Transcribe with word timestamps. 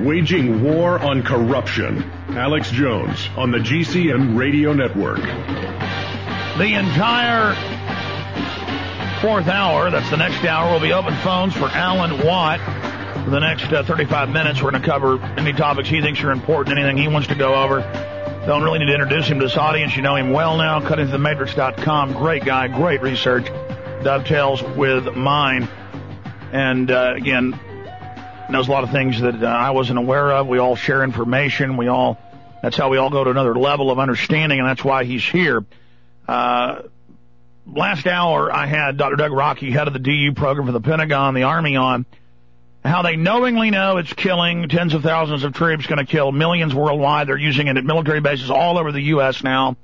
Waging 0.00 0.62
War 0.62 0.98
on 0.98 1.22
Corruption. 1.22 2.02
Alex 2.30 2.70
Jones 2.70 3.28
on 3.36 3.50
the 3.50 3.58
GCN 3.58 4.36
Radio 4.36 4.74
Network. 4.74 5.22
The 6.58 6.74
entire 6.74 7.54
fourth 9.20 9.48
hour, 9.48 9.90
that's 9.90 10.10
the 10.10 10.18
next 10.18 10.44
hour, 10.44 10.72
will 10.72 10.80
be 10.80 10.92
open 10.92 11.14
phones 11.16 11.54
for 11.54 11.66
Alan 11.66 12.24
Watt. 12.26 12.60
For 13.24 13.30
the 13.30 13.40
next 13.40 13.72
uh, 13.72 13.82
35 13.82 14.28
minutes, 14.28 14.62
we're 14.62 14.70
going 14.70 14.82
to 14.82 14.88
cover 14.88 15.18
any 15.38 15.52
topics 15.52 15.88
he 15.88 16.00
thinks 16.00 16.22
are 16.22 16.30
important, 16.30 16.78
anything 16.78 16.98
he 16.98 17.08
wants 17.08 17.28
to 17.28 17.34
go 17.34 17.54
over. 17.54 17.80
Don't 18.46 18.62
really 18.62 18.78
need 18.78 18.86
to 18.86 18.94
introduce 18.94 19.26
him 19.26 19.40
to 19.40 19.46
this 19.46 19.56
audience. 19.56 19.96
You 19.96 20.02
know 20.02 20.14
him 20.14 20.30
well 20.30 20.56
now. 20.56 20.78
CuttingTheMatrix.com. 20.80 22.12
Great 22.12 22.44
guy, 22.44 22.68
great 22.68 23.02
research. 23.02 23.46
Dovetails 24.04 24.62
with 24.76 25.16
mine. 25.16 25.68
And 26.52 26.90
uh, 26.90 27.14
again, 27.16 27.58
knows 28.50 28.68
a 28.68 28.70
lot 28.70 28.84
of 28.84 28.90
things 28.90 29.20
that 29.20 29.42
uh, 29.42 29.46
I 29.46 29.70
wasn't 29.70 29.98
aware 29.98 30.32
of. 30.32 30.46
We 30.46 30.58
all 30.58 30.76
share 30.76 31.02
information. 31.02 31.76
We 31.76 31.88
all, 31.88 32.18
that's 32.62 32.76
how 32.76 32.88
we 32.88 32.98
all 32.98 33.10
go 33.10 33.24
to 33.24 33.30
another 33.30 33.54
level 33.54 33.90
of 33.90 33.98
understanding, 33.98 34.58
and 34.58 34.68
that's 34.68 34.84
why 34.84 35.04
he's 35.04 35.24
here. 35.24 35.64
Uh, 36.28 36.82
last 37.66 38.06
hour, 38.06 38.52
I 38.52 38.66
had 38.66 38.96
Dr. 38.96 39.16
Doug 39.16 39.32
Rokke, 39.32 39.70
head 39.70 39.86
of 39.86 39.92
the 39.92 39.98
DU 39.98 40.32
program 40.32 40.66
for 40.66 40.72
the 40.72 40.80
Pentagon, 40.80 41.34
the 41.34 41.44
Army, 41.44 41.76
on 41.76 42.06
how 42.84 43.02
they 43.02 43.16
knowingly 43.16 43.70
know 43.70 43.96
it's 43.96 44.12
killing 44.12 44.68
tens 44.68 44.94
of 44.94 45.02
thousands 45.02 45.42
of 45.44 45.52
troops, 45.52 45.86
going 45.86 45.98
to 45.98 46.10
kill 46.10 46.30
millions 46.32 46.74
worldwide. 46.74 47.28
They're 47.28 47.36
using 47.36 47.66
it 47.66 47.76
at 47.76 47.84
military 47.84 48.20
bases 48.20 48.50
all 48.50 48.78
over 48.78 48.92
the 48.92 49.02
U.S. 49.02 49.42
now. 49.42 49.76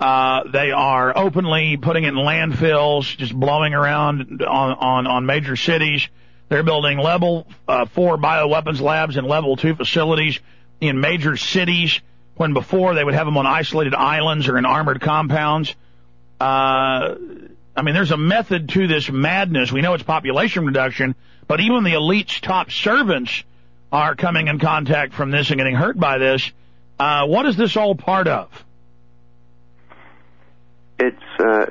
Uh, 0.00 0.44
they 0.50 0.70
are 0.70 1.16
openly 1.16 1.76
putting 1.76 2.04
it 2.04 2.08
in 2.08 2.14
landfills, 2.14 3.16
just 3.16 3.34
blowing 3.34 3.74
around 3.74 4.42
on, 4.42 4.72
on, 4.72 5.06
on 5.06 5.26
major 5.26 5.56
cities. 5.56 6.08
They're 6.48 6.62
building 6.62 6.98
level 6.98 7.46
uh, 7.66 7.86
four 7.86 8.18
bioweapons 8.18 8.80
labs 8.80 9.16
and 9.16 9.26
level 9.26 9.56
two 9.56 9.74
facilities 9.74 10.40
in 10.80 11.00
major 11.00 11.36
cities 11.36 12.00
when 12.36 12.52
before 12.52 12.94
they 12.94 13.04
would 13.04 13.14
have 13.14 13.26
them 13.26 13.36
on 13.36 13.46
isolated 13.46 13.94
islands 13.94 14.48
or 14.48 14.58
in 14.58 14.66
armored 14.66 15.00
compounds. 15.00 15.74
Uh, 16.40 17.14
I 17.76 17.82
mean, 17.82 17.94
there's 17.94 18.10
a 18.10 18.16
method 18.16 18.68
to 18.70 18.86
this 18.86 19.10
madness. 19.10 19.72
We 19.72 19.80
know 19.80 19.94
it's 19.94 20.02
population 20.02 20.66
reduction, 20.66 21.14
but 21.46 21.60
even 21.60 21.84
the 21.84 21.94
elite's 21.94 22.40
top 22.40 22.70
servants 22.70 23.44
are 23.90 24.14
coming 24.14 24.48
in 24.48 24.58
contact 24.58 25.14
from 25.14 25.30
this 25.30 25.50
and 25.50 25.58
getting 25.58 25.74
hurt 25.74 25.98
by 25.98 26.18
this. 26.18 26.50
Uh, 26.98 27.26
what 27.26 27.46
is 27.46 27.56
this 27.56 27.76
all 27.76 27.94
part 27.94 28.28
of? 28.28 28.64
It's 30.98 31.16
uh, 31.38 31.66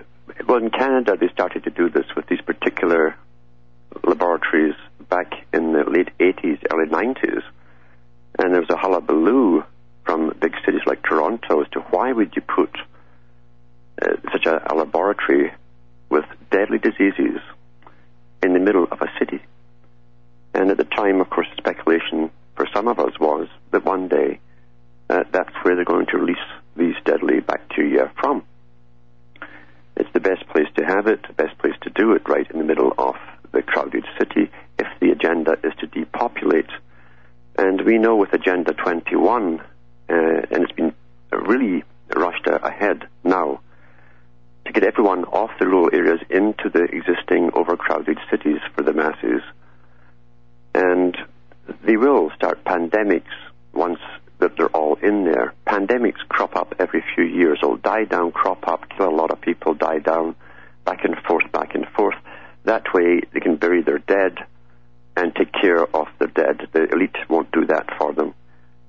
well 0.48 0.58
in 0.58 0.70
Canada 0.70 1.18
they 1.20 1.30
started 1.30 1.64
to 1.64 1.70
do 1.70 1.90
this 1.90 2.06
with 2.16 2.28
these 2.28 2.42
particular 2.42 3.16
laboratories 4.06 4.76
back 5.10 5.32
in 5.54 5.74
the 5.74 5.84
late 5.90 6.10
80s, 6.20 6.60
early 6.72 6.90
90s, 6.90 7.42
and 8.40 8.54
there 8.54 8.62
was 8.62 8.70
a 8.70 8.78
hullabaloo 8.78 9.64
from 10.06 10.34
big 10.40 10.54
cities 10.66 10.82
like 10.86 11.04
Toronto 11.04 11.62
as 11.62 11.70
to 11.70 11.80
why 11.80 12.12
would 12.12 12.36
you 12.36 12.42
put 12.42 12.76
uh, 14.02 14.16
such 14.32 14.46
a, 14.46 14.62
a 14.72 14.76
laboratory 14.76 15.54
with 16.10 16.26
deadly 16.52 16.78
diseases 16.78 17.40
in 18.42 18.54
the 18.54 18.60
middle 18.60 18.88
of 18.92 19.02
a 19.02 19.08
city. 19.20 19.42
And 20.54 20.70
at 20.70 20.78
the 20.78 20.84
time, 20.84 21.22
of 21.22 21.30
course, 21.30 21.48
speculation 21.58 22.30
for 22.56 22.68
some 22.74 22.88
of 22.88 23.00
us 23.00 23.20
was 23.20 23.48
that 23.72 23.86
one 23.86 24.08
day 24.08 24.40
uh, 25.10 25.24
that's 25.32 25.54
where 25.64 25.76
they're 25.76 25.86
going 25.86 26.08
to 26.08 26.18
release 26.18 26.38
these 26.76 26.96
deadly 27.06 27.40
bacteria 27.40 28.12
from. 28.20 28.44
It's 29.96 30.12
the 30.14 30.20
best 30.20 30.48
place 30.48 30.68
to 30.76 30.86
have 30.86 31.08
it, 31.08 31.22
the 31.28 31.34
best 31.34 31.58
place 31.60 31.76
to 31.82 31.90
do 31.90 32.14
it, 32.14 32.28
right 32.28 32.50
in 32.50 32.58
the 32.58 32.66
middle 32.66 32.94
of 32.98 33.16
the 33.54 33.62
crowded 33.62 34.06
city, 34.18 34.52
if 34.80 34.88
the 35.00 35.12
agenda 35.12 35.58
is 35.64 35.74
to 35.80 35.88
depopulate. 35.88 36.70
And 37.58 37.82
we 37.82 37.98
know 37.98 38.16
with 38.16 38.34
Agenda 38.34 38.74
21, 38.74 39.60
uh, 39.60 39.64
and 40.10 40.64
it's 40.64 40.72
been 40.74 40.94
really 41.32 41.84
rushed 42.16 42.48
ahead 42.48 43.08
now, 43.24 43.62
to 44.66 44.72
get 44.72 44.84
everyone 44.84 45.26
off 45.26 45.52
the 45.60 45.68
rural 45.68 45.90
areas 45.94 46.20
into 46.30 46.70
the 46.70 46.84
existing 46.84 47.52
overcrowded 47.54 48.18
cities 48.32 48.60
for 48.76 48.82
the 48.82 48.94
masses. 48.94 49.42
And 50.74 51.18
they 51.84 51.98
will 51.98 52.32
start 52.36 52.64
pandemics 52.64 53.34
once 53.74 54.00
that 54.40 54.58
they're 54.58 54.76
all 54.76 54.96
in 54.96 55.26
there. 55.26 55.54
Pandemics 55.68 56.20
crop 56.30 56.56
up 56.56 56.76
every 56.80 57.04
few 57.16 57.24
years. 57.24 57.60
They'll 57.62 57.78
die 57.78 58.06
down, 58.06 58.32
crop 58.32 58.68
up, 58.68 58.90
kill 58.90 59.10
a 59.10 59.16
lot 59.16 59.32
of 59.32 59.42
people, 59.42 59.74
die 59.74 60.00
down, 60.00 60.36
back 60.86 61.04
and 61.06 61.16
forth, 61.28 61.52
back 61.52 61.76
and 61.76 61.88
forth. 61.90 62.16
That 62.66 62.94
way 62.94 63.22
they 63.34 63.40
can 63.40 63.58
bury 63.58 63.82
their 63.82 64.00
dead 64.00 64.38
and 65.16 65.36
take 65.36 65.52
care 65.52 65.84
of 65.84 66.08
their 66.20 66.28
dead. 66.30 66.68
The 66.72 66.92
elite 66.92 67.16
won't 67.30 67.52
do 67.52 67.66
that 67.68 67.90
for 67.98 68.14
them. 68.14 68.34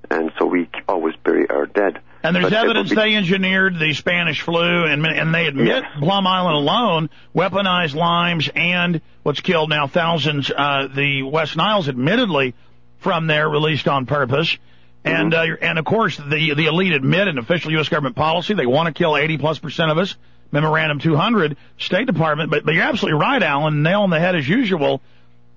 And 0.09 0.31
so 0.39 0.45
we 0.45 0.69
always 0.87 1.15
bury 1.23 1.49
our 1.49 1.65
dead. 1.65 1.99
And 2.23 2.35
there's 2.35 2.45
But 2.45 2.53
evidence 2.53 2.89
be- 2.89 2.95
they 2.95 3.15
engineered 3.15 3.77
the 3.77 3.93
Spanish 3.93 4.41
flu, 4.41 4.85
and 4.85 5.05
and 5.05 5.33
they 5.33 5.45
admit. 5.45 5.83
Plum 5.99 6.25
Island 6.25 6.55
alone 6.55 7.09
weaponized 7.35 7.93
limes 7.95 8.49
and 8.55 9.01
what's 9.23 9.41
killed 9.41 9.69
now 9.69 9.85
thousands. 9.87 10.49
Uh, 10.55 10.87
the 10.87 11.21
West 11.23 11.55
Niles, 11.55 11.87
admittedly, 11.87 12.55
from 12.99 13.27
there 13.27 13.47
released 13.47 13.87
on 13.87 14.05
purpose. 14.07 14.57
And 15.03 15.33
Mm-hmm. 15.33 15.63
uh, 15.63 15.67
and 15.67 15.77
of 15.77 15.85
course 15.85 16.17
the 16.17 16.53
the 16.55 16.65
elite 16.65 16.93
admit 16.93 17.27
in 17.27 17.37
official 17.37 17.71
U.S. 17.73 17.89
government 17.89 18.15
policy 18.15 18.55
they 18.55 18.65
want 18.65 18.87
to 18.87 18.93
kill 18.93 19.15
80 19.17 19.37
plus 19.37 19.59
percent 19.59 19.91
of 19.91 19.99
us. 19.99 20.15
Memorandum 20.51 20.99
200, 20.99 21.57
State 21.77 22.07
Department. 22.07 22.49
But 22.49 22.65
but 22.65 22.73
you're 22.73 22.83
absolutely 22.83 23.19
right, 23.19 23.41
Alan. 23.41 23.83
Nail 23.83 24.01
on 24.01 24.09
the 24.09 24.19
head 24.19 24.35
as 24.35 24.47
usual. 24.47 25.01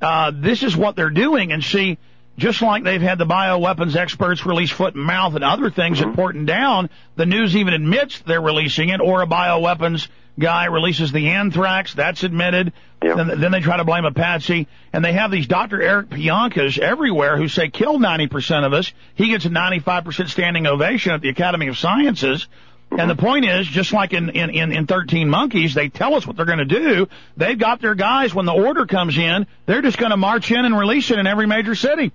Uh, 0.00 0.32
this 0.34 0.62
is 0.62 0.76
what 0.76 0.96
they're 0.96 1.10
doing, 1.10 1.50
and 1.52 1.62
see, 1.62 1.98
just 2.36 2.62
like 2.62 2.84
they've 2.84 3.02
had 3.02 3.18
the 3.18 3.26
bioweapons 3.26 3.96
experts 3.96 4.46
release 4.46 4.70
foot 4.70 4.94
and 4.94 5.04
mouth 5.04 5.34
and 5.34 5.42
other 5.42 5.70
things 5.70 5.98
Mm-hmm. 5.98 6.10
important 6.10 6.46
down, 6.46 6.88
the 7.16 7.26
news 7.26 7.56
even 7.56 7.74
admits 7.74 8.20
they're 8.20 8.40
releasing 8.40 8.90
it, 8.90 9.00
or 9.00 9.22
a 9.22 9.26
bioweapons 9.26 10.06
guy 10.38 10.66
releases 10.66 11.10
the 11.10 11.30
anthrax, 11.30 11.94
that's 11.94 12.22
admitted. 12.22 12.72
Yeah. 13.02 13.14
Then, 13.14 13.40
then 13.40 13.50
they 13.52 13.60
try 13.60 13.76
to 13.76 13.84
blame 13.84 14.04
a 14.04 14.12
patsy, 14.12 14.68
and 14.92 15.04
they 15.04 15.12
have 15.12 15.32
these 15.32 15.48
Dr. 15.48 15.82
Eric 15.82 16.10
Piankas 16.10 16.78
everywhere 16.78 17.36
who 17.36 17.48
say 17.48 17.68
kill 17.68 17.98
90% 17.98 18.64
of 18.64 18.72
us. 18.72 18.92
He 19.16 19.28
gets 19.30 19.44
a 19.44 19.50
95% 19.50 20.28
standing 20.28 20.66
ovation 20.66 21.12
at 21.12 21.20
the 21.20 21.28
Academy 21.28 21.66
of 21.66 21.76
Sciences. 21.76 22.46
And 22.90 23.10
the 23.10 23.16
point 23.16 23.44
is, 23.44 23.66
just 23.66 23.92
like 23.92 24.12
in, 24.12 24.30
in, 24.30 24.50
in, 24.50 24.72
in 24.72 24.86
13 24.86 25.28
Monkeys, 25.28 25.74
they 25.74 25.88
tell 25.88 26.14
us 26.14 26.26
what 26.26 26.36
they're 26.36 26.46
going 26.46 26.58
to 26.58 26.64
do. 26.64 27.08
They've 27.36 27.58
got 27.58 27.80
their 27.80 27.94
guys, 27.94 28.34
when 28.34 28.46
the 28.46 28.52
order 28.52 28.86
comes 28.86 29.18
in, 29.18 29.46
they're 29.66 29.82
just 29.82 29.98
going 29.98 30.10
to 30.10 30.16
march 30.16 30.50
in 30.50 30.64
and 30.64 30.76
release 30.76 31.10
it 31.10 31.18
in 31.18 31.26
every 31.26 31.46
major 31.46 31.74
city. 31.74 32.12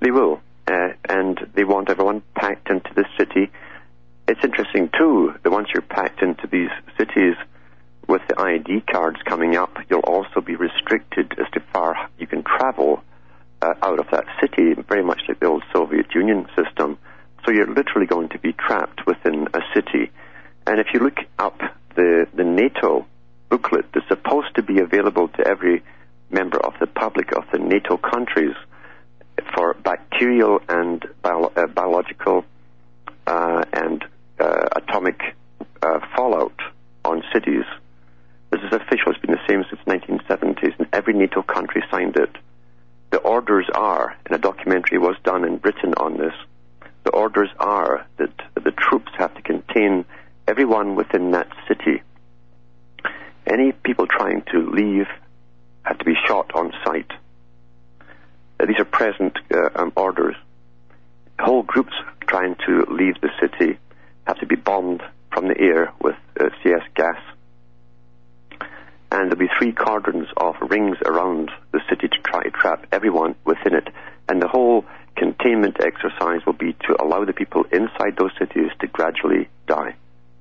They 0.00 0.10
will, 0.10 0.40
uh, 0.66 0.90
and 1.08 1.38
they 1.54 1.64
want 1.64 1.90
everyone 1.90 2.22
packed 2.34 2.70
into 2.70 2.90
the 2.94 3.04
city. 3.18 3.50
It's 4.28 4.42
interesting 4.42 4.90
too 4.96 5.34
that 5.42 5.50
once 5.50 5.68
you're 5.74 5.82
packed 5.82 6.22
into 6.22 6.46
these 6.46 6.70
cities 6.96 7.34
with 8.08 8.22
the 8.28 8.40
ID 8.40 8.82
cards 8.82 9.18
coming 9.24 9.56
up, 9.56 9.76
you'll 9.90 10.00
also 10.00 10.40
be 10.40 10.56
restricted 10.56 11.32
as 11.38 11.50
to 11.52 11.60
far 11.72 12.08
you 12.18 12.26
can 12.26 12.42
travel 12.42 13.02
uh, 13.60 13.74
out 13.82 13.98
of 13.98 14.06
that 14.12 14.24
city, 14.40 14.74
very 14.88 15.02
much 15.02 15.20
like 15.28 15.40
the 15.40 15.46
old 15.46 15.62
Soviet 15.72 16.14
Union 16.14 16.46
system. 16.56 16.98
So 17.44 17.52
you're 17.52 17.72
literally 17.72 18.06
going 18.06 18.30
to 18.30 18.38
be 18.38 18.52
trapped 18.52 19.06
within 19.06 19.48
a 19.52 19.60
city. 19.74 20.10
And 20.66 20.80
if 20.80 20.88
you 20.94 21.00
look 21.00 21.18
up 21.38 21.58
the, 21.94 22.26
the 22.34 22.44
NATO 22.44 23.06
booklet 23.50 23.86
that's 23.92 24.08
supposed 24.08 24.54
to 24.56 24.62
be 24.62 24.80
available 24.80 25.28
to 25.28 25.46
every 25.46 25.82
member 26.30 26.58
of 26.58 26.74
the 26.80 26.86
public 26.86 27.36
of 27.36 27.44
the 27.52 27.58
NATO 27.58 27.96
countries, 27.96 28.54
for 29.54 29.74
bacterial 29.74 30.60
and 30.68 31.04
bio- 31.22 31.52
uh, 31.56 31.66
biological 31.66 32.44
uh, 33.26 33.64
and 33.72 34.04
uh, 34.38 34.68
atomic 34.76 35.20
uh, 35.82 36.00
fallout 36.16 36.58
on 37.04 37.22
cities. 37.32 37.64
This 38.50 38.60
is 38.62 38.72
official. 38.72 39.12
It's 39.12 39.20
been 39.20 39.32
the 39.32 39.46
same 39.48 39.64
since 39.68 39.82
1970s, 39.86 40.78
and 40.78 40.88
every 40.92 41.14
NATO 41.14 41.42
country 41.42 41.82
signed 41.90 42.16
it. 42.16 42.30
The 43.10 43.18
orders 43.18 43.66
are, 43.74 44.16
and 44.26 44.34
a 44.34 44.38
documentary 44.38 44.98
was 44.98 45.16
done 45.24 45.44
in 45.44 45.58
Britain 45.58 45.94
on 45.96 46.16
this. 46.16 46.34
The 47.04 47.10
orders 47.10 47.50
are 47.58 48.06
that 48.16 48.32
the 48.54 48.72
troops 48.72 49.12
have 49.18 49.34
to 49.34 49.42
contain 49.42 50.04
everyone 50.48 50.96
within 50.96 51.32
that 51.32 51.48
city. 51.68 52.02
Any 53.46 53.72
people 53.72 54.06
trying 54.06 54.42
to 54.52 54.70
leave 54.70 55.06
have 55.82 55.98
to 55.98 56.04
be 56.04 56.14
shot 56.26 56.54
on 56.54 56.72
sight. 56.84 57.10
These 58.66 58.78
are 58.78 58.86
present 58.86 59.38
uh, 59.54 59.68
um, 59.76 59.92
orders. 59.96 60.36
Whole 61.38 61.62
groups 61.62 61.92
trying 62.26 62.56
to 62.66 62.86
leave 62.90 63.20
the 63.20 63.28
city 63.40 63.78
have 64.26 64.38
to 64.38 64.46
be 64.46 64.56
bombed 64.56 65.02
from 65.30 65.48
the 65.48 65.60
air 65.60 65.92
with 66.00 66.16
uh, 66.40 66.48
CS 66.62 66.82
gas. 66.94 67.20
And 69.12 69.30
there'll 69.30 69.36
be 69.36 69.50
three 69.58 69.72
cordons 69.72 70.28
of 70.36 70.56
rings 70.62 70.96
around 71.04 71.50
the 71.72 71.80
city 71.90 72.08
to 72.08 72.22
try 72.22 72.44
to 72.44 72.50
trap 72.50 72.86
everyone 72.90 73.34
within 73.44 73.74
it. 73.74 73.88
And 74.28 74.40
the 74.40 74.48
whole 74.48 74.86
containment 75.16 75.76
exercise 75.80 76.44
will 76.46 76.54
be 76.54 76.72
to 76.72 77.02
allow 77.02 77.24
the 77.24 77.32
people 77.32 77.64
inside 77.72 78.16
those 78.16 78.32
cities 78.38 78.70
to 78.80 78.86
gradually 78.86 79.48
die. 79.66 79.94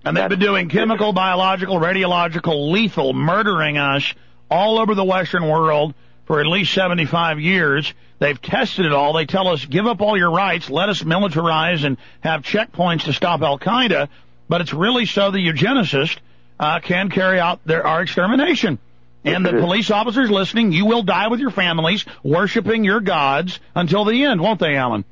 And 0.05 0.17
they've 0.17 0.29
been 0.29 0.39
doing 0.39 0.69
chemical, 0.69 1.13
biological, 1.13 1.79
radiological, 1.79 2.71
lethal, 2.71 3.13
murdering 3.13 3.77
us 3.77 4.13
all 4.51 4.79
over 4.79 4.95
the 4.95 5.03
Western 5.03 5.47
world 5.47 5.93
for 6.25 6.39
at 6.41 6.45
least 6.45 6.73
75 6.73 7.39
years. 7.39 7.93
They've 8.19 8.41
tested 8.41 8.85
it 8.85 8.91
all. 8.91 9.13
They 9.13 9.25
tell 9.25 9.47
us, 9.47 9.65
give 9.65 9.87
up 9.87 10.01
all 10.01 10.17
your 10.17 10.31
rights, 10.31 10.69
let 10.69 10.89
us 10.89 11.03
militarize 11.03 11.85
and 11.85 11.97
have 12.21 12.41
checkpoints 12.41 13.05
to 13.05 13.13
stop 13.13 13.41
Al 13.41 13.59
Qaeda. 13.59 14.09
But 14.49 14.61
it's 14.61 14.73
really 14.73 15.05
so 15.05 15.31
the 15.31 15.39
eugenicist 15.39 16.17
uh, 16.59 16.79
can 16.79 17.09
carry 17.09 17.39
out 17.39 17.59
their 17.65 17.85
our 17.85 18.01
extermination. 18.01 18.79
And 19.25 19.45
the 19.45 19.51
police 19.53 19.89
officers 19.89 20.29
listening, 20.29 20.71
you 20.71 20.85
will 20.85 21.03
die 21.03 21.27
with 21.29 21.39
your 21.39 21.51
families, 21.51 22.05
worshiping 22.23 22.83
your 22.83 22.99
gods 22.99 23.59
until 23.73 24.05
the 24.05 24.23
end, 24.23 24.41
won't 24.41 24.59
they, 24.59 24.75
Alan? 24.75 25.05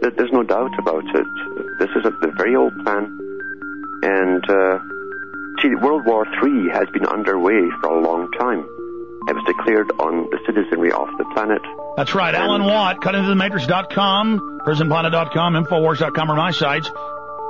There's 0.00 0.32
no 0.32 0.42
doubt 0.42 0.78
about 0.78 1.04
it. 1.14 1.26
This 1.78 1.88
is 1.96 2.04
a, 2.04 2.10
very 2.36 2.54
old 2.54 2.72
plan, 2.84 3.18
and 4.02 4.50
uh, 4.50 4.78
see, 5.60 5.74
World 5.74 6.04
War 6.06 6.26
III 6.26 6.70
has 6.72 6.88
been 6.92 7.06
underway 7.06 7.68
for 7.80 7.88
a 7.88 8.00
long 8.00 8.30
time. 8.32 8.60
It 9.28 9.34
was 9.34 9.44
declared 9.46 9.90
on 9.98 10.30
the 10.30 10.38
citizenry 10.46 10.92
of 10.92 11.08
the 11.18 11.24
planet. 11.34 11.62
That's 11.96 12.14
right. 12.14 12.34
And 12.34 12.44
Alan 12.44 12.64
Watt, 12.64 13.00
cutintothematrix.com, 13.00 14.60
prisonplanet.com, 14.64 15.54
infowars.com 15.54 16.30
are 16.30 16.36
my 16.36 16.50
sites. 16.52 16.90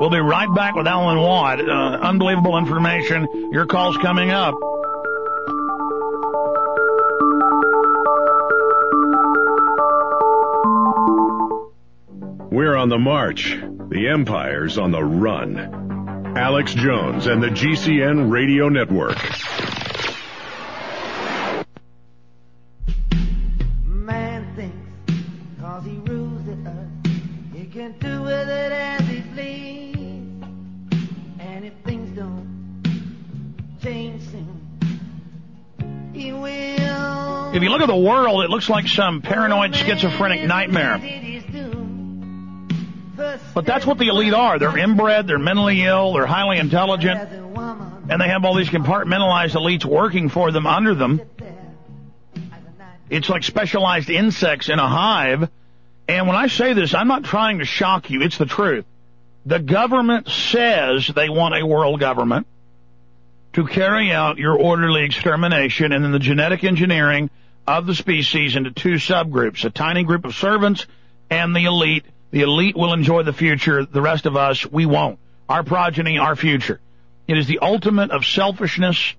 We'll 0.00 0.10
be 0.10 0.18
right 0.18 0.52
back 0.54 0.74
with 0.74 0.86
Alan 0.86 1.18
Watt. 1.18 1.60
Uh, 1.60 1.98
unbelievable 2.00 2.56
information. 2.56 3.28
Your 3.52 3.66
call's 3.66 3.96
coming 3.98 4.30
up. 4.30 4.54
We're 12.58 12.74
on 12.74 12.88
the 12.88 12.98
march. 12.98 13.56
The 13.88 14.08
Empire's 14.08 14.78
on 14.78 14.90
the 14.90 15.04
run. 15.04 16.34
Alex 16.36 16.74
Jones 16.74 17.28
and 17.28 17.40
the 17.40 17.50
GCN 17.50 18.32
Radio 18.32 18.68
Network. 18.68 19.16
Man 23.84 24.56
thinks 24.56 25.22
cause 25.60 25.84
he 25.84 25.98
rules 25.98 26.42
the 26.46 26.56
earth, 26.68 26.88
he 27.54 27.64
can 27.66 27.96
do 28.00 28.22
with 28.22 28.48
it 28.48 28.72
as 28.72 29.06
he 29.06 29.20
please. 29.34 30.42
And 31.38 31.64
if 31.64 31.74
things 31.84 32.16
don't 32.16 33.78
change 33.80 34.20
soon, 34.22 36.10
he 36.12 36.32
will. 36.32 37.52
If 37.54 37.62
you 37.62 37.70
look 37.70 37.82
at 37.82 37.86
the 37.86 37.96
world, 37.96 38.42
it 38.42 38.50
looks 38.50 38.68
like 38.68 38.88
some 38.88 39.22
paranoid 39.22 39.76
schizophrenic 39.76 40.42
nightmare. 40.42 41.37
But 43.58 43.66
that's 43.66 43.84
what 43.84 43.98
the 43.98 44.06
elite 44.06 44.34
are. 44.34 44.60
They're 44.60 44.78
inbred, 44.78 45.26
they're 45.26 45.36
mentally 45.36 45.82
ill, 45.82 46.12
they're 46.12 46.26
highly 46.26 46.58
intelligent, 46.58 47.18
and 48.08 48.20
they 48.20 48.28
have 48.28 48.44
all 48.44 48.54
these 48.54 48.68
compartmentalized 48.68 49.56
elites 49.56 49.84
working 49.84 50.28
for 50.28 50.52
them 50.52 50.64
under 50.64 50.94
them. 50.94 51.20
It's 53.10 53.28
like 53.28 53.42
specialized 53.42 54.10
insects 54.10 54.68
in 54.68 54.78
a 54.78 54.86
hive. 54.86 55.50
And 56.06 56.28
when 56.28 56.36
I 56.36 56.46
say 56.46 56.72
this, 56.72 56.94
I'm 56.94 57.08
not 57.08 57.24
trying 57.24 57.58
to 57.58 57.64
shock 57.64 58.10
you. 58.10 58.22
It's 58.22 58.38
the 58.38 58.46
truth. 58.46 58.84
The 59.44 59.58
government 59.58 60.28
says 60.28 61.08
they 61.08 61.28
want 61.28 61.60
a 61.60 61.66
world 61.66 61.98
government 61.98 62.46
to 63.54 63.66
carry 63.66 64.12
out 64.12 64.38
your 64.38 64.56
orderly 64.56 65.04
extermination 65.04 65.90
and 65.90 66.04
then 66.04 66.12
the 66.12 66.20
genetic 66.20 66.62
engineering 66.62 67.28
of 67.66 67.86
the 67.86 67.94
species 67.96 68.54
into 68.54 68.70
two 68.70 68.98
subgroups, 68.98 69.64
a 69.64 69.70
tiny 69.70 70.04
group 70.04 70.24
of 70.24 70.36
servants 70.36 70.86
and 71.28 71.56
the 71.56 71.64
elite 71.64 72.04
the 72.30 72.42
elite 72.42 72.76
will 72.76 72.92
enjoy 72.92 73.22
the 73.22 73.32
future. 73.32 73.84
The 73.84 74.02
rest 74.02 74.26
of 74.26 74.36
us, 74.36 74.66
we 74.66 74.86
won't. 74.86 75.18
Our 75.48 75.62
progeny, 75.62 76.18
our 76.18 76.36
future. 76.36 76.80
It 77.26 77.38
is 77.38 77.46
the 77.46 77.58
ultimate 77.60 78.10
of 78.10 78.24
selfishness, 78.24 79.14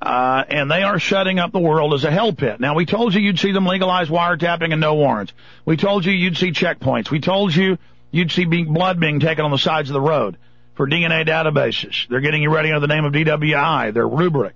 uh, 0.00 0.44
and 0.48 0.70
they 0.70 0.82
are 0.82 0.98
shutting 0.98 1.38
up 1.38 1.52
the 1.52 1.58
world 1.58 1.94
as 1.94 2.04
a 2.04 2.10
hell 2.10 2.32
pit. 2.32 2.60
Now, 2.60 2.74
we 2.74 2.86
told 2.86 3.14
you 3.14 3.20
you'd 3.20 3.38
see 3.38 3.52
them 3.52 3.66
legalize 3.66 4.08
wiretapping 4.08 4.72
and 4.72 4.80
no 4.80 4.94
warrants. 4.94 5.32
We 5.64 5.76
told 5.76 6.04
you 6.04 6.12
you'd 6.12 6.36
see 6.36 6.52
checkpoints. 6.52 7.10
We 7.10 7.20
told 7.20 7.54
you 7.54 7.78
you'd 8.10 8.30
see 8.30 8.44
being, 8.44 8.72
blood 8.72 9.00
being 9.00 9.20
taken 9.20 9.44
on 9.44 9.50
the 9.50 9.58
sides 9.58 9.90
of 9.90 9.94
the 9.94 10.00
road 10.00 10.36
for 10.74 10.88
DNA 10.88 11.26
databases. 11.26 12.08
They're 12.08 12.20
getting 12.20 12.42
you 12.42 12.54
ready 12.54 12.70
under 12.70 12.86
the 12.86 12.92
name 12.92 13.04
of 13.04 13.12
DWI, 13.12 13.92
their 13.92 14.06
rubric. 14.06 14.54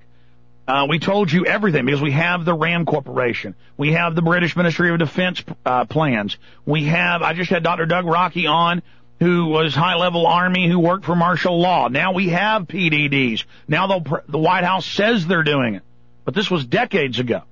Uh, 0.66 0.86
we 0.88 0.98
told 1.00 1.32
you 1.32 1.44
everything 1.44 1.84
because 1.84 2.00
we 2.00 2.12
have 2.12 2.44
the 2.44 2.54
Rand 2.54 2.86
Corporation. 2.86 3.56
We 3.76 3.92
have 3.92 4.14
the 4.14 4.22
British 4.22 4.54
Ministry 4.54 4.90
of 4.90 4.98
Defense 4.98 5.42
uh, 5.66 5.86
plans. 5.86 6.36
We 6.64 6.84
have, 6.84 7.22
I 7.22 7.32
just 7.34 7.50
had 7.50 7.64
Dr. 7.64 7.86
Doug 7.86 8.04
Rokke 8.04 8.48
on 8.48 8.82
who 9.18 9.46
was 9.46 9.74
high 9.74 9.94
level 9.94 10.26
army 10.26 10.68
who 10.68 10.78
worked 10.78 11.04
for 11.04 11.14
martial 11.14 11.60
law. 11.60 11.88
Now 11.88 12.12
we 12.12 12.30
have 12.30 12.62
PDDs. 12.62 13.44
Now 13.68 13.86
the 13.86 14.38
White 14.38 14.64
House 14.64 14.86
says 14.86 15.26
they're 15.26 15.44
doing 15.44 15.76
it. 15.76 15.82
But 16.24 16.34
this 16.34 16.50
was 16.50 16.64
decades 16.64 17.18
ago. 17.18 17.42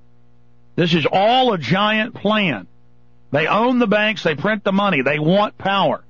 This 0.74 0.94
is 0.94 1.06
all 1.10 1.52
a 1.52 1.58
giant 1.58 2.14
plan. 2.14 2.66
They 3.30 3.46
own 3.46 3.78
the 3.78 3.86
banks. 3.86 4.22
They 4.22 4.34
print 4.34 4.64
the 4.64 4.72
money. 4.72 5.02
They 5.02 5.18
want 5.18 5.58
power. 5.58 6.02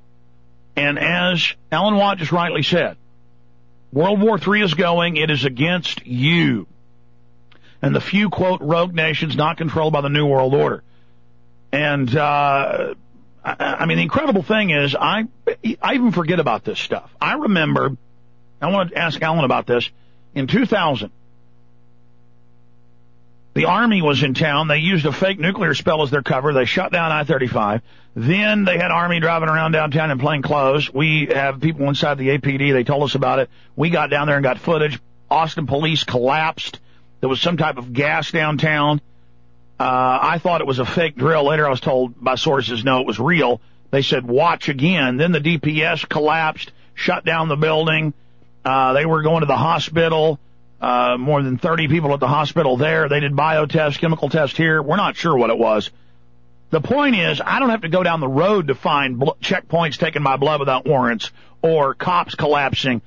And 0.76 0.98
as 0.98 1.54
Alan 1.70 1.96
Watt 1.96 2.18
just 2.18 2.32
rightly 2.32 2.62
said, 2.62 2.96
World 3.92 4.20
War 4.20 4.38
III 4.38 4.62
is 4.62 4.74
going. 4.74 5.16
It 5.16 5.30
is 5.30 5.44
against 5.44 6.06
you 6.06 6.66
and 7.82 7.94
the 7.94 8.00
few 8.00 8.30
quote 8.30 8.60
rogue 8.60 8.94
nations 8.94 9.36
not 9.36 9.56
controlled 9.56 9.92
by 9.92 10.00
the 10.00 10.08
New 10.08 10.26
World 10.26 10.54
Order. 10.54 10.82
And 11.72 12.14
uh, 12.14 12.94
I, 13.44 13.54
I 13.58 13.86
mean, 13.86 13.96
the 13.96 14.02
incredible 14.02 14.42
thing 14.42 14.70
is, 14.70 14.94
I 14.94 15.26
I 15.82 15.94
even 15.94 16.12
forget 16.12 16.40
about 16.40 16.64
this 16.64 16.78
stuff. 16.78 17.10
I 17.20 17.34
remember. 17.34 17.96
I 18.62 18.70
want 18.70 18.90
to 18.90 18.98
ask 18.98 19.20
Alan 19.22 19.44
about 19.44 19.66
this. 19.66 19.88
In 20.34 20.46
2000, 20.46 21.10
the 23.54 23.64
Army 23.64 24.02
was 24.02 24.22
in 24.22 24.34
town. 24.34 24.68
They 24.68 24.78
used 24.78 25.06
a 25.06 25.12
fake 25.12 25.40
nuclear 25.40 25.74
spell 25.74 26.02
as 26.02 26.10
their 26.10 26.22
cover. 26.22 26.52
They 26.52 26.66
shut 26.66 26.92
down 26.92 27.10
I-35. 27.10 27.80
Then 28.14 28.64
they 28.64 28.76
had 28.76 28.90
Army 28.90 29.18
driving 29.18 29.48
around 29.48 29.72
downtown 29.72 30.10
in 30.10 30.18
plain 30.18 30.42
clothes. 30.42 30.92
We 30.92 31.26
have 31.32 31.60
people 31.60 31.88
inside 31.88 32.18
the 32.18 32.28
APD. 32.28 32.72
They 32.72 32.84
told 32.84 33.02
us 33.04 33.14
about 33.14 33.38
it. 33.38 33.50
We 33.76 33.90
got 33.90 34.10
down 34.10 34.26
there 34.26 34.36
and 34.36 34.44
got 34.44 34.58
footage. 34.58 35.00
Austin 35.30 35.66
police 35.66 36.04
collapsed. 36.04 36.78
There 37.20 37.28
was 37.28 37.40
some 37.40 37.56
type 37.56 37.76
of 37.76 37.92
gas 37.92 38.30
downtown. 38.30 39.00
Uh, 39.78 40.18
I 40.22 40.38
thought 40.38 40.60
it 40.60 40.66
was 40.66 40.78
a 40.78 40.84
fake 40.84 41.16
drill. 41.16 41.44
Later 41.44 41.66
I 41.66 41.70
was 41.70 41.80
told 41.80 42.22
by 42.22 42.34
sources, 42.34 42.84
no, 42.84 43.00
it 43.00 43.06
was 43.06 43.18
real. 43.18 43.60
They 43.90 44.02
said, 44.02 44.26
watch 44.26 44.68
again. 44.68 45.16
Then 45.16 45.32
the 45.32 45.40
DPS 45.40 46.08
collapsed, 46.08 46.70
shut 46.94 47.24
down 47.24 47.48
the 47.48 47.56
building. 47.56 48.12
Uh, 48.64 48.92
they 48.92 49.06
were 49.06 49.22
going 49.22 49.40
to 49.40 49.46
the 49.46 49.56
hospital. 49.56 50.38
Uh, 50.80 51.16
more 51.18 51.42
than 51.42 51.58
30 51.58 51.88
people 51.88 52.14
at 52.14 52.20
the 52.20 52.28
hospital 52.28 52.78
there. 52.78 53.08
They 53.08 53.20
did 53.20 53.36
bio 53.36 53.66
tests, 53.66 53.98
chemical 53.98 54.30
tests 54.30 54.56
here. 54.56 54.82
We're 54.82 54.96
not 54.96 55.14
sure 55.14 55.36
what 55.36 55.50
it 55.50 55.58
was. 55.58 55.90
The 56.70 56.80
point 56.80 57.16
is, 57.16 57.42
I 57.44 57.58
don't 57.58 57.70
have 57.70 57.82
to 57.82 57.88
go 57.88 58.02
down 58.02 58.20
the 58.20 58.28
road 58.28 58.68
to 58.68 58.74
find 58.74 59.18
bl- 59.18 59.30
checkpoints 59.42 59.98
taking 59.98 60.22
my 60.22 60.36
blood 60.36 60.60
without 60.60 60.86
warrants 60.86 61.30
or 61.62 61.94
cops 61.94 62.34
collapsing. 62.34 63.02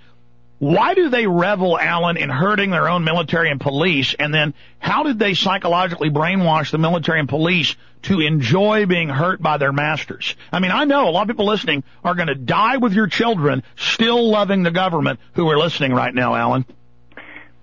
Why 0.64 0.94
do 0.94 1.10
they 1.10 1.28
revel, 1.28 1.78
Alan, 1.78 2.16
in 2.16 2.30
hurting 2.30 2.70
their 2.70 2.88
own 2.88 3.04
military 3.04 3.52
and 3.52 3.60
police? 3.60 4.14
And 4.18 4.34
then 4.34 4.54
how 4.80 5.04
did 5.04 5.20
they 5.20 5.34
psychologically 5.34 6.10
brainwash 6.10 6.72
the 6.72 6.78
military 6.78 7.20
and 7.20 7.28
police 7.28 7.76
to 8.04 8.22
enjoy 8.22 8.86
being 8.86 9.10
hurt 9.10 9.42
by 9.42 9.58
their 9.58 9.74
masters? 9.74 10.38
I 10.54 10.60
mean, 10.60 10.72
I 10.72 10.86
know 10.86 11.10
a 11.10 11.12
lot 11.12 11.24
of 11.24 11.28
people 11.28 11.48
listening 11.48 11.84
are 12.02 12.16
going 12.16 12.30
to 12.30 12.36
die 12.36 12.78
with 12.78 12.94
your 12.94 13.08
children 13.08 13.64
still 13.76 14.30
loving 14.30 14.64
the 14.64 14.72
government 14.72 15.20
who 15.34 15.50
are 15.50 15.58
listening 15.58 15.94
right 15.94 16.16
now, 16.16 16.34
Alan. 16.34 16.64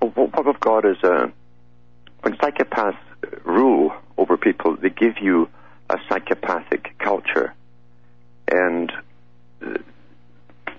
Well, 0.03 0.11
what 0.11 0.45
we've 0.45 0.61
got 0.61 0.85
is 0.85 1.03
uh, 1.03 1.31
when 2.21 2.37
psychopaths 2.37 2.99
rule 3.45 3.95
over 4.19 4.37
people, 4.37 4.77
they 4.77 4.91
give 4.91 5.17
you 5.23 5.49
a 5.89 5.97
psychopathic 6.11 6.99
culture. 6.99 7.55
And 8.47 8.93
uh, 9.65 9.79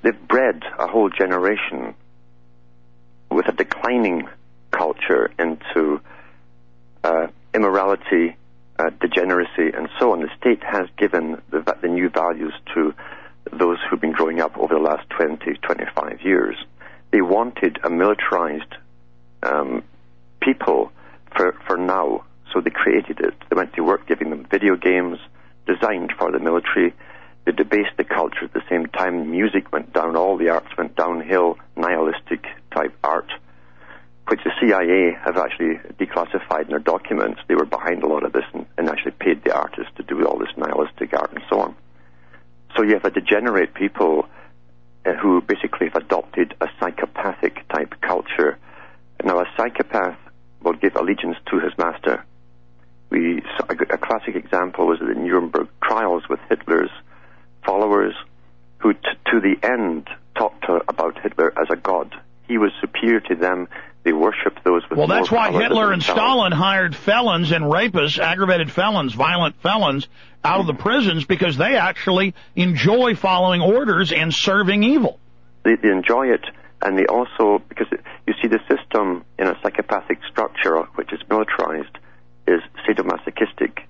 they've 0.03 0.27
bred 0.27 0.61
a 0.77 0.85
whole 0.85 1.09
generation 1.09 1.95
with 3.31 3.47
a 3.47 3.53
declining 3.53 4.27
culture 4.71 5.31
into 5.39 6.01
uh, 7.03 7.27
immorality, 7.53 8.35
uh, 8.77 8.89
degeneracy, 9.01 9.71
and 9.75 9.89
so 9.99 10.11
on. 10.11 10.21
The 10.21 10.29
state 10.39 10.63
has 10.63 10.87
given 10.97 11.41
the, 11.49 11.75
the 11.81 11.87
new 11.87 12.09
values 12.09 12.53
to 12.73 12.93
those 13.51 13.77
who've 13.89 13.99
been 13.99 14.11
growing 14.11 14.39
up 14.39 14.57
over 14.57 14.73
the 14.73 14.79
last 14.79 15.09
20, 15.09 15.53
25 15.55 16.21
years. 16.21 16.55
They 17.11 17.21
wanted 17.21 17.79
a 17.83 17.89
militarized 17.89 18.75
um, 19.43 19.83
people 20.41 20.91
for, 21.35 21.53
for 21.65 21.77
now, 21.77 22.23
so 22.53 22.61
they 22.61 22.69
created 22.69 23.19
it. 23.19 23.33
They 23.49 23.55
went 23.55 23.73
to 23.73 23.81
work 23.81 24.07
giving 24.07 24.29
them 24.29 24.45
video 24.49 24.75
games 24.75 25.19
designed 25.65 26.13
for 26.17 26.31
the 26.31 26.39
military. 26.39 26.93
They 27.45 27.51
debased 27.51 27.97
the 27.97 28.03
culture 28.03 28.45
at 28.45 28.53
the 28.53 28.63
same 28.69 28.85
time. 28.87 29.31
Music 29.31 29.71
went 29.71 29.93
down, 29.93 30.15
all 30.15 30.37
the 30.37 30.49
arts 30.49 30.75
went 30.77 30.95
downhill, 30.95 31.57
nihilistic 31.75 32.45
type 32.73 32.95
art, 33.03 33.31
which 34.27 34.41
the 34.43 34.51
CIA 34.59 35.17
have 35.25 35.37
actually 35.37 35.79
declassified 35.99 36.63
in 36.63 36.69
their 36.69 36.79
documents. 36.79 37.41
They 37.47 37.55
were 37.55 37.65
behind 37.65 38.03
a 38.03 38.07
lot 38.07 38.23
of 38.23 38.33
this 38.33 38.45
and, 38.53 38.65
and 38.77 38.89
actually 38.89 39.13
paid 39.13 39.43
the 39.43 39.55
artists 39.55 39.91
to 39.97 40.03
do 40.03 40.25
all 40.25 40.37
this 40.37 40.55
nihilistic 40.55 41.13
art 41.13 41.33
and 41.33 41.43
so 41.49 41.59
on. 41.61 41.75
So 42.75 42.83
you 42.83 42.93
have 42.93 43.05
a 43.05 43.11
degenerate 43.11 43.73
people 43.73 44.27
uh, 45.05 45.13
who 45.13 45.41
basically 45.41 45.87
have 45.87 45.95
adopted 45.95 46.55
a 46.61 46.67
psychopathic 46.79 47.67
type 47.69 47.95
culture. 48.01 48.59
Now, 49.23 49.39
a 49.39 49.45
psychopath 49.57 50.17
will 50.61 50.73
give 50.73 50.95
allegiance 50.95 51.37
to 51.49 51.59
his 51.59 51.75
master. 51.77 52.23
We 53.09 53.41
a, 53.67 53.73
a 53.73 53.97
classic 53.97 54.35
example 54.35 54.87
was 54.87 54.99
the 54.99 55.13
Nuremberg 55.15 55.67
trials 55.83 56.29
with 56.29 56.39
Hitler's 56.49 56.91
followers, 57.65 58.15
who 58.79 58.93
t- 58.93 58.99
to 59.31 59.39
the 59.39 59.55
end 59.63 60.09
talked 60.35 60.65
to, 60.65 60.81
about 60.87 61.19
Hitler 61.21 61.53
as 61.59 61.67
a 61.69 61.75
god. 61.75 62.13
He 62.47 62.57
was 62.57 62.71
superior 62.81 63.19
to 63.21 63.35
them. 63.35 63.67
They 64.03 64.13
worshipped 64.13 64.63
those 64.63 64.81
with 64.89 64.97
Well, 64.97 65.07
that's 65.07 65.29
why 65.29 65.51
power 65.51 65.61
Hitler 65.61 65.91
and. 65.91 66.01
Stalin 66.01 66.51
hired 66.51 66.95
felons 66.95 67.51
and 67.51 67.65
rapists, 67.65 68.17
aggravated 68.17 68.71
felons, 68.71 69.13
violent 69.13 69.55
felons 69.61 70.07
out 70.43 70.59
of 70.59 70.65
the 70.65 70.73
prisons 70.73 71.23
because 71.25 71.55
they 71.55 71.75
actually 71.75 72.33
enjoy 72.55 73.13
following 73.15 73.61
orders 73.61 74.11
and 74.11 74.33
serving 74.33 74.83
evil. 74.83 75.19
they, 75.63 75.75
they 75.75 75.89
enjoy 75.89 76.29
it, 76.29 76.43
and 76.81 76.97
they 76.97 77.05
also 77.05 77.61
because 77.69 77.87
it, 77.91 78.01
you 78.25 78.33
see 78.41 78.47
the 78.47 78.59
system 78.67 79.23
in 79.37 79.47
a 79.47 79.55
psychopathic 79.61 80.17
structure, 80.31 80.79
which 80.95 81.13
is 81.13 81.19
militarized, 81.29 81.95
is 82.47 82.61
sadomasochistic. 82.87 83.83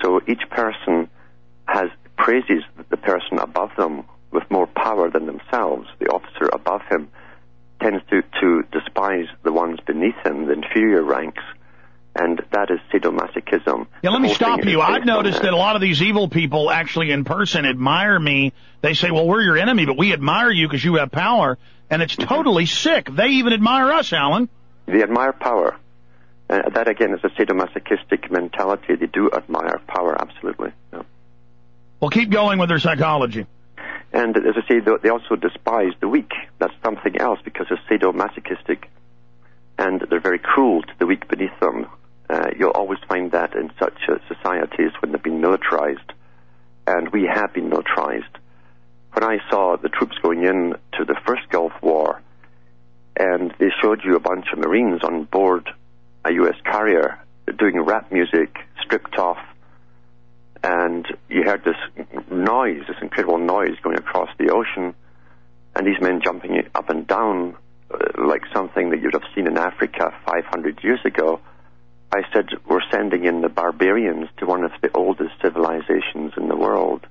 So 0.00 0.20
each 0.28 0.48
person 0.48 1.10
has 1.66 1.90
praises 2.24 2.62
the 2.90 2.96
person 2.96 3.38
above 3.38 3.70
them 3.76 4.04
with 4.30 4.48
more 4.50 4.66
power 4.66 5.10
than 5.10 5.26
themselves. 5.26 5.88
The 5.98 6.06
officer 6.06 6.48
above 6.52 6.82
him 6.90 7.08
tends 7.80 8.04
to, 8.10 8.22
to 8.40 8.62
despise 8.70 9.26
the 9.42 9.52
ones 9.52 9.80
beneath 9.86 10.16
him, 10.24 10.46
the 10.46 10.52
inferior 10.52 11.02
ranks, 11.02 11.42
and 12.14 12.42
that 12.52 12.70
is 12.70 12.78
sadomasochism. 12.92 13.86
Yeah, 14.02 14.10
let 14.10 14.20
me 14.20 14.34
stop 14.34 14.64
you. 14.64 14.80
I've 14.80 15.06
noticed 15.06 15.40
that 15.40 15.52
a 15.52 15.56
lot 15.56 15.76
of 15.76 15.82
these 15.82 16.02
evil 16.02 16.28
people 16.28 16.70
actually 16.70 17.10
in 17.10 17.24
person 17.24 17.64
admire 17.64 18.18
me. 18.18 18.52
They 18.82 18.94
say, 18.94 19.10
well, 19.10 19.26
we're 19.26 19.42
your 19.42 19.56
enemy, 19.56 19.86
but 19.86 19.96
we 19.96 20.12
admire 20.12 20.50
you 20.50 20.68
because 20.68 20.84
you 20.84 20.96
have 20.96 21.10
power. 21.10 21.56
And 21.88 22.02
it's 22.02 22.16
totally 22.16 22.66
sick. 22.66 23.08
They 23.10 23.28
even 23.28 23.52
admire 23.52 23.92
us, 23.92 24.12
Alan. 24.12 24.48
They 24.86 25.02
admire 25.02 25.32
power. 25.32 25.76
Uh, 26.48 26.68
that 26.70 26.88
again 26.88 27.14
is 27.14 27.20
a 27.24 27.28
sadomasochistic 27.28 28.30
mentality. 28.30 28.96
They 28.96 29.06
do 29.06 29.30
admire 29.32 29.80
power, 29.86 30.20
absolutely. 30.20 30.72
Yeah. 30.92 31.02
Well, 32.00 32.10
keep 32.10 32.30
going 32.30 32.58
with 32.58 32.68
their 32.70 32.78
psychology. 32.78 33.46
And 34.12 34.36
as 34.36 34.56
I 34.56 34.66
say, 34.66 34.80
they- 34.80 35.08
also 35.10 35.36
despise 35.36 35.92
the 36.00 36.08
weak. 36.08 36.32
That's 36.58 36.74
something 36.82 37.16
else 37.18 37.40
because 37.44 37.68
they're 37.68 37.98
sadomasochistic, 37.98 38.84
and 39.78 40.00
they're 40.00 40.18
very 40.20 40.38
cruel 40.38 40.82
to 40.82 40.92
the 40.98 41.06
weak 41.06 41.28
beneath 41.28 41.58
them. 41.60 41.86
Uh, 42.28 42.50
you'll 42.58 42.70
always 42.70 42.98
find 43.08 43.30
that 43.32 43.54
in 43.54 43.70
such 43.78 44.08
uh, 44.08 44.18
societies 44.28 44.92
when 45.00 45.12
they've 45.12 45.22
been 45.22 45.40
militarized, 45.40 46.12
and 46.86 47.08
we 47.10 47.24
have 47.26 47.52
been 47.52 47.68
militarized. 47.68 48.38
When 49.12 49.24
I 49.24 49.38
saw 49.50 49.76
the 49.76 49.88
troops 49.88 50.16
going 50.22 50.44
in 50.44 50.74
to 50.92 51.04
the 51.04 51.16
first 51.26 51.48
Gulf 51.50 51.72
War, 51.82 52.20
and 53.16 53.52
they 53.58 53.70
showed 53.82 54.04
you 54.04 54.16
a 54.16 54.20
bunch 54.20 54.46
of 54.52 54.58
Marines 54.58 55.02
on 55.02 55.24
board 55.24 55.68
a 56.24 56.32
U.S. 56.34 56.56
carrier 56.64 57.18
doing 57.58 57.80
rap 57.80 58.10
music, 58.12 58.56
stripped 58.82 59.16
off, 59.18 59.38
and 60.62 61.06
you 61.28 61.42
heard 61.44 61.64
this 61.64 61.76
noise, 62.30 62.82
this 62.86 62.96
incredible 63.00 63.38
noise 63.38 63.76
going 63.82 63.96
across 63.96 64.28
the 64.38 64.50
ocean, 64.50 64.94
and 65.74 65.86
these 65.86 66.00
men 66.00 66.20
jumping 66.22 66.62
up 66.74 66.90
and 66.90 67.06
down 67.06 67.56
uh, 67.92 67.98
like 68.18 68.42
something 68.52 68.90
that 68.90 69.00
you'd 69.00 69.14
have 69.14 69.24
seen 69.34 69.46
in 69.46 69.56
Africa 69.56 70.14
500 70.26 70.82
years 70.82 71.00
ago. 71.04 71.40
I 72.12 72.22
said, 72.32 72.48
we're 72.68 72.82
sending 72.90 73.24
in 73.24 73.40
the 73.40 73.48
barbarians 73.48 74.28
to 74.38 74.46
one 74.46 74.64
of 74.64 74.72
the 74.82 74.90
oldest 74.92 75.32
civilizations 75.40 76.32
in 76.36 76.48
the 76.48 76.56
world. 76.56 77.06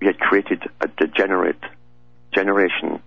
We 0.00 0.06
had 0.06 0.18
created 0.18 0.62
a 0.80 0.88
degenerate 0.88 1.62
generation 2.32 3.02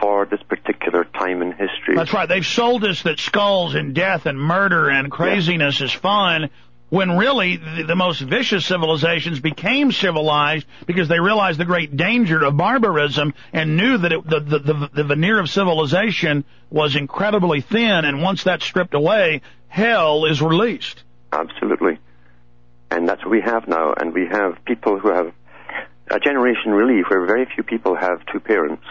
for 0.00 0.26
this 0.26 0.42
particular 0.42 1.04
time 1.04 1.40
in 1.42 1.52
history. 1.52 1.94
That's 1.94 2.12
right. 2.12 2.28
They've 2.28 2.44
sold 2.44 2.84
us 2.84 3.02
that 3.02 3.18
skulls 3.18 3.74
and 3.74 3.94
death 3.94 4.26
and 4.26 4.38
murder 4.38 4.88
and 4.90 5.10
craziness 5.10 5.80
is 5.80 5.92
fun 5.92 6.50
when 6.88 7.16
really 7.16 7.56
the, 7.56 7.96
most 7.96 8.20
vicious 8.20 8.64
civilizations 8.64 9.40
became 9.40 9.90
civilized 9.90 10.66
because 10.86 11.08
they 11.08 11.18
realized 11.18 11.58
the 11.58 11.64
great 11.64 11.96
danger 11.96 12.44
of 12.44 12.56
barbarism 12.56 13.34
and 13.52 13.76
knew 13.76 13.98
that 13.98 14.12
it, 14.12 14.24
the, 14.24 14.40
the, 14.40 14.58
the, 14.58 14.90
the 14.94 15.04
veneer 15.04 15.38
of 15.40 15.50
civilization 15.50 16.44
was 16.70 16.94
incredibly 16.94 17.60
thin 17.60 18.04
and 18.04 18.22
once 18.22 18.44
that's 18.44 18.64
stripped 18.64 18.94
away, 18.94 19.42
hell 19.68 20.26
is 20.26 20.40
released. 20.40 21.02
Absolutely. 21.32 21.98
And 22.90 23.08
that's 23.08 23.22
what 23.22 23.30
we 23.30 23.40
have 23.40 23.66
now. 23.66 23.92
And 23.92 24.14
we 24.14 24.26
have 24.30 24.64
people 24.64 24.98
who 24.98 25.08
have 25.08 25.32
a 26.08 26.20
generation 26.20 26.70
really 26.70 27.02
where 27.02 27.26
very 27.26 27.46
few 27.46 27.64
people 27.64 27.96
have 27.96 28.24
two 28.32 28.38
parents. 28.38 28.84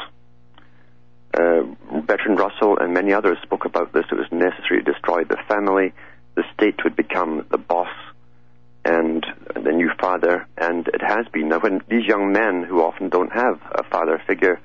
Uh, 1.33 1.63
Bertrand 2.01 2.39
Russell 2.39 2.77
and 2.77 2.93
many 2.93 3.13
others 3.13 3.37
spoke 3.41 3.65
about 3.65 3.93
this. 3.93 4.05
It 4.11 4.15
was 4.15 4.27
necessary 4.31 4.83
to 4.83 4.91
destroy 4.91 5.23
the 5.23 5.37
family. 5.47 5.93
The 6.35 6.43
state 6.53 6.83
would 6.83 6.95
become 6.95 7.45
the 7.49 7.57
boss 7.57 7.89
and 8.83 9.25
the 9.53 9.71
new 9.71 9.89
father. 9.99 10.47
And 10.57 10.87
it 10.87 11.01
has 11.01 11.25
been. 11.31 11.49
Now, 11.49 11.59
when 11.59 11.81
these 11.89 12.05
young 12.05 12.31
men 12.31 12.63
who 12.63 12.81
often 12.81 13.09
don't 13.09 13.31
have 13.31 13.59
a 13.71 13.83
father 13.83 14.21
figure 14.27 14.59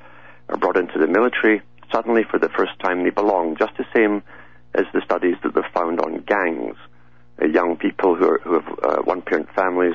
are 0.48 0.56
brought 0.56 0.76
into 0.76 0.98
the 0.98 1.06
military, 1.06 1.62
suddenly 1.92 2.22
for 2.30 2.38
the 2.38 2.48
first 2.48 2.78
time 2.80 3.02
they 3.04 3.10
belong, 3.10 3.56
just 3.56 3.76
the 3.76 3.86
same 3.94 4.22
as 4.74 4.84
the 4.92 5.00
studies 5.04 5.36
that 5.42 5.54
they've 5.54 5.64
found 5.74 6.00
on 6.00 6.20
gangs. 6.20 6.76
Uh, 7.40 7.46
young 7.46 7.76
people 7.76 8.14
who, 8.14 8.24
are, 8.26 8.38
who 8.40 8.54
have 8.54 8.78
uh, 8.82 9.02
one-parent 9.02 9.48
families 9.54 9.94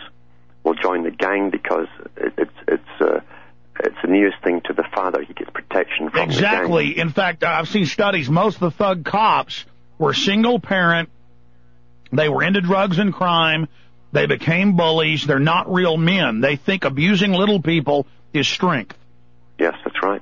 will 0.63 0.73
join 0.73 1.03
the 1.03 1.11
gang 1.11 1.49
because 1.51 1.87
it, 2.17 2.33
it's 2.37 2.57
it's 2.67 3.01
uh, 3.01 3.19
it's 3.79 3.95
the 4.01 4.09
nearest 4.09 4.37
thing 4.43 4.61
to 4.65 4.73
the 4.73 4.83
father. 4.93 5.21
He 5.21 5.33
gets 5.33 5.49
protection 5.51 6.09
from 6.09 6.21
Exactly. 6.21 6.97
In 6.97 7.09
fact, 7.09 7.43
I've 7.43 7.67
seen 7.67 7.85
studies. 7.85 8.29
Most 8.29 8.55
of 8.55 8.61
the 8.61 8.71
thug 8.71 9.05
cops 9.05 9.65
were 9.97 10.13
single 10.13 10.59
parent. 10.59 11.09
They 12.15 12.29
were 12.29 12.43
into 12.43 12.61
drugs 12.61 12.97
and 12.99 13.13
crime. 13.13 13.67
They 14.11 14.25
became 14.27 14.75
bullies. 14.75 15.25
They're 15.25 15.39
not 15.39 15.71
real 15.71 15.97
men. 15.97 16.39
They 16.41 16.55
think 16.55 16.85
abusing 16.85 17.33
little 17.33 17.61
people 17.61 18.07
is 18.33 18.47
strength. 18.47 18.97
Yes, 19.59 19.73
that's 19.83 20.01
right. 20.03 20.21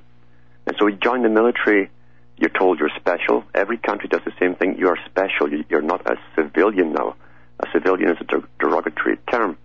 And 0.66 0.76
so 0.80 0.88
you 0.88 0.96
join 0.96 1.24
the 1.24 1.30
military. 1.30 1.90
You're 2.38 2.50
told 2.50 2.80
you're 2.80 2.90
special. 3.00 3.44
Every 3.54 3.78
country 3.78 4.08
does 4.10 4.22
the 4.26 4.34
same 4.40 4.56
thing. 4.56 4.78
You 4.78 4.90
are 4.90 4.98
special. 5.06 5.52
You- 5.52 5.66
You're 5.70 5.82
not 5.82 6.10
a 6.10 6.18
civilian 6.36 6.94
now. 6.94 7.16
A 7.60 7.68
civilian 7.72 8.10
is 8.12 8.18
a 8.22 8.24
der- 8.24 8.48
derogatory 8.60 9.18
term. 9.32 9.58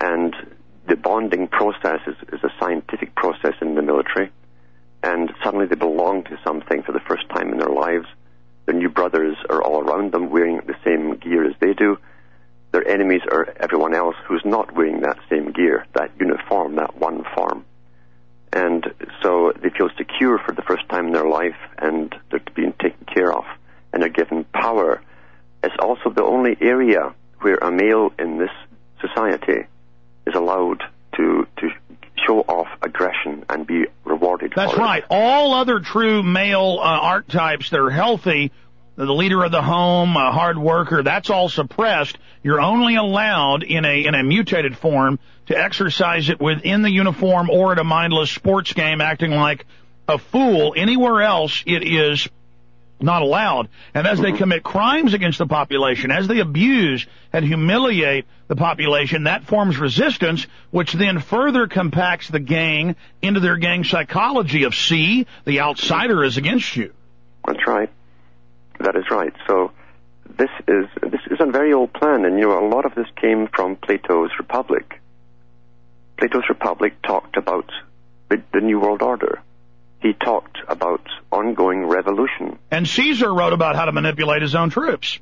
And 0.00 0.34
the 0.86 0.96
bonding 0.96 1.48
process 1.48 2.00
is, 2.06 2.16
is 2.32 2.42
a 2.42 2.50
scientific 2.58 3.14
process 3.14 3.54
in 3.60 3.74
the 3.74 3.82
military. 3.82 4.30
And 5.02 5.32
suddenly 5.44 5.66
they 5.66 5.76
belong 5.76 6.24
to 6.24 6.38
something 6.44 6.82
for 6.82 6.92
the 6.92 7.00
first 7.00 7.28
time 7.28 7.52
in 7.52 7.58
their 7.58 7.68
lives. 7.68 8.06
Their 8.70 8.78
new 8.78 8.88
brothers 8.88 9.36
are 9.50 9.60
all 9.60 9.80
around 9.80 10.12
them 10.12 10.30
wearing 10.30 10.58
the 10.58 10.76
same 10.84 11.16
gear 11.16 11.44
as 11.44 11.56
they 11.58 11.74
do. 11.74 11.98
Their 12.70 12.86
enemies 12.86 13.22
are 13.28 13.52
everyone 13.58 13.96
else 13.96 14.14
who's 14.26 14.44
not 14.44 14.76
wearing 14.76 15.00
that 15.00 15.18
same 15.28 15.50
gear, 15.50 15.86
that 15.94 16.12
uniform, 16.20 16.76
that 16.76 16.96
one 16.96 17.24
form 17.34 17.64
and 18.52 18.92
so 19.22 19.52
they 19.62 19.70
feel 19.70 19.88
secure 19.96 20.38
for 20.38 20.52
the 20.52 20.62
first 20.62 20.88
time 20.88 21.08
in 21.08 21.12
their 21.12 21.28
life 21.28 21.56
and 21.78 22.14
they're 22.30 22.40
being 22.54 22.72
taken 22.74 23.04
care 23.06 23.32
of 23.32 23.44
and 23.92 24.02
they're 24.02 24.08
given 24.08 24.44
power. 24.44 25.00
It's 25.62 25.74
also 25.80 26.10
the 26.10 26.24
only 26.24 26.56
area 26.60 27.14
where 27.40 27.56
a 27.56 27.70
male 27.70 28.12
in 28.18 28.38
this 28.38 28.50
society 29.00 29.66
is 30.26 30.34
allowed 30.34 30.82
to 31.16 31.46
to 31.58 31.70
show 32.26 32.40
off 32.40 32.68
aggression 32.82 33.44
and 33.48 33.66
be 33.66 33.86
rewarded 34.04 34.52
That's 34.54 34.72
for 34.72 34.78
right. 34.78 35.02
it. 35.02 35.06
All 35.10 35.54
other 35.54 35.80
true 35.80 36.22
male 36.22 36.78
uh, 36.80 36.84
archetypes 36.84 37.70
that 37.70 37.80
are 37.80 37.90
healthy, 37.90 38.52
the 38.96 39.12
leader 39.12 39.42
of 39.44 39.52
the 39.52 39.62
home, 39.62 40.16
a 40.16 40.32
hard 40.32 40.58
worker, 40.58 41.02
that's 41.02 41.30
all 41.30 41.48
suppressed. 41.48 42.18
You're 42.42 42.60
only 42.60 42.96
allowed 42.96 43.62
in 43.62 43.84
a 43.84 44.04
in 44.04 44.14
a 44.14 44.22
mutated 44.22 44.76
form 44.76 45.18
to 45.46 45.58
exercise 45.58 46.28
it 46.28 46.40
within 46.40 46.82
the 46.82 46.90
uniform 46.90 47.50
or 47.50 47.72
at 47.72 47.78
a 47.78 47.84
mindless 47.84 48.30
sports 48.30 48.72
game, 48.72 49.00
acting 49.00 49.32
like 49.32 49.66
a 50.08 50.18
fool. 50.18 50.74
Anywhere 50.76 51.22
else, 51.22 51.62
it 51.66 51.82
is 51.82 52.28
not 53.02 53.22
allowed. 53.22 53.68
And 53.94 54.06
as 54.06 54.20
they 54.20 54.32
commit 54.36 54.62
crimes 54.62 55.14
against 55.14 55.38
the 55.38 55.46
population, 55.46 56.10
as 56.10 56.28
they 56.28 56.40
abuse 56.40 57.06
and 57.32 57.44
humiliate 57.44 58.26
the 58.48 58.56
population, 58.56 59.24
that 59.24 59.44
forms 59.44 59.78
resistance, 59.78 60.46
which 60.70 60.92
then 60.92 61.20
further 61.20 61.66
compacts 61.66 62.28
the 62.28 62.40
gang 62.40 62.96
into 63.22 63.40
their 63.40 63.56
gang 63.56 63.84
psychology 63.84 64.64
of 64.64 64.74
see, 64.74 65.26
the 65.44 65.60
outsider 65.60 66.24
is 66.24 66.36
against 66.36 66.76
you. 66.76 66.92
That's 67.46 67.66
right. 67.66 67.90
That 68.78 68.96
is 68.96 69.04
right. 69.10 69.32
So 69.46 69.72
this 70.38 70.50
is 70.68 70.86
this 71.02 71.20
is 71.30 71.38
a 71.40 71.46
very 71.46 71.72
old 71.72 71.92
plan, 71.92 72.24
and 72.24 72.38
you 72.38 72.48
know 72.48 72.66
a 72.66 72.68
lot 72.68 72.86
of 72.86 72.94
this 72.94 73.06
came 73.16 73.48
from 73.48 73.76
Plato's 73.76 74.30
Republic. 74.38 75.00
Plato's 76.16 76.48
Republic 76.48 76.94
talked 77.02 77.36
about 77.36 77.70
the, 78.28 78.42
the 78.52 78.60
New 78.60 78.80
World 78.80 79.02
Order. 79.02 79.42
He 80.00 80.14
talked 80.14 80.58
about 80.66 81.02
ongoing 81.30 81.86
revolution. 81.86 82.58
And 82.70 82.88
Caesar 82.88 83.32
wrote 83.32 83.52
about 83.52 83.76
how 83.76 83.84
to 83.84 83.92
manipulate 83.92 84.42
his 84.42 84.54
own 84.54 84.70
troops. 84.70 85.18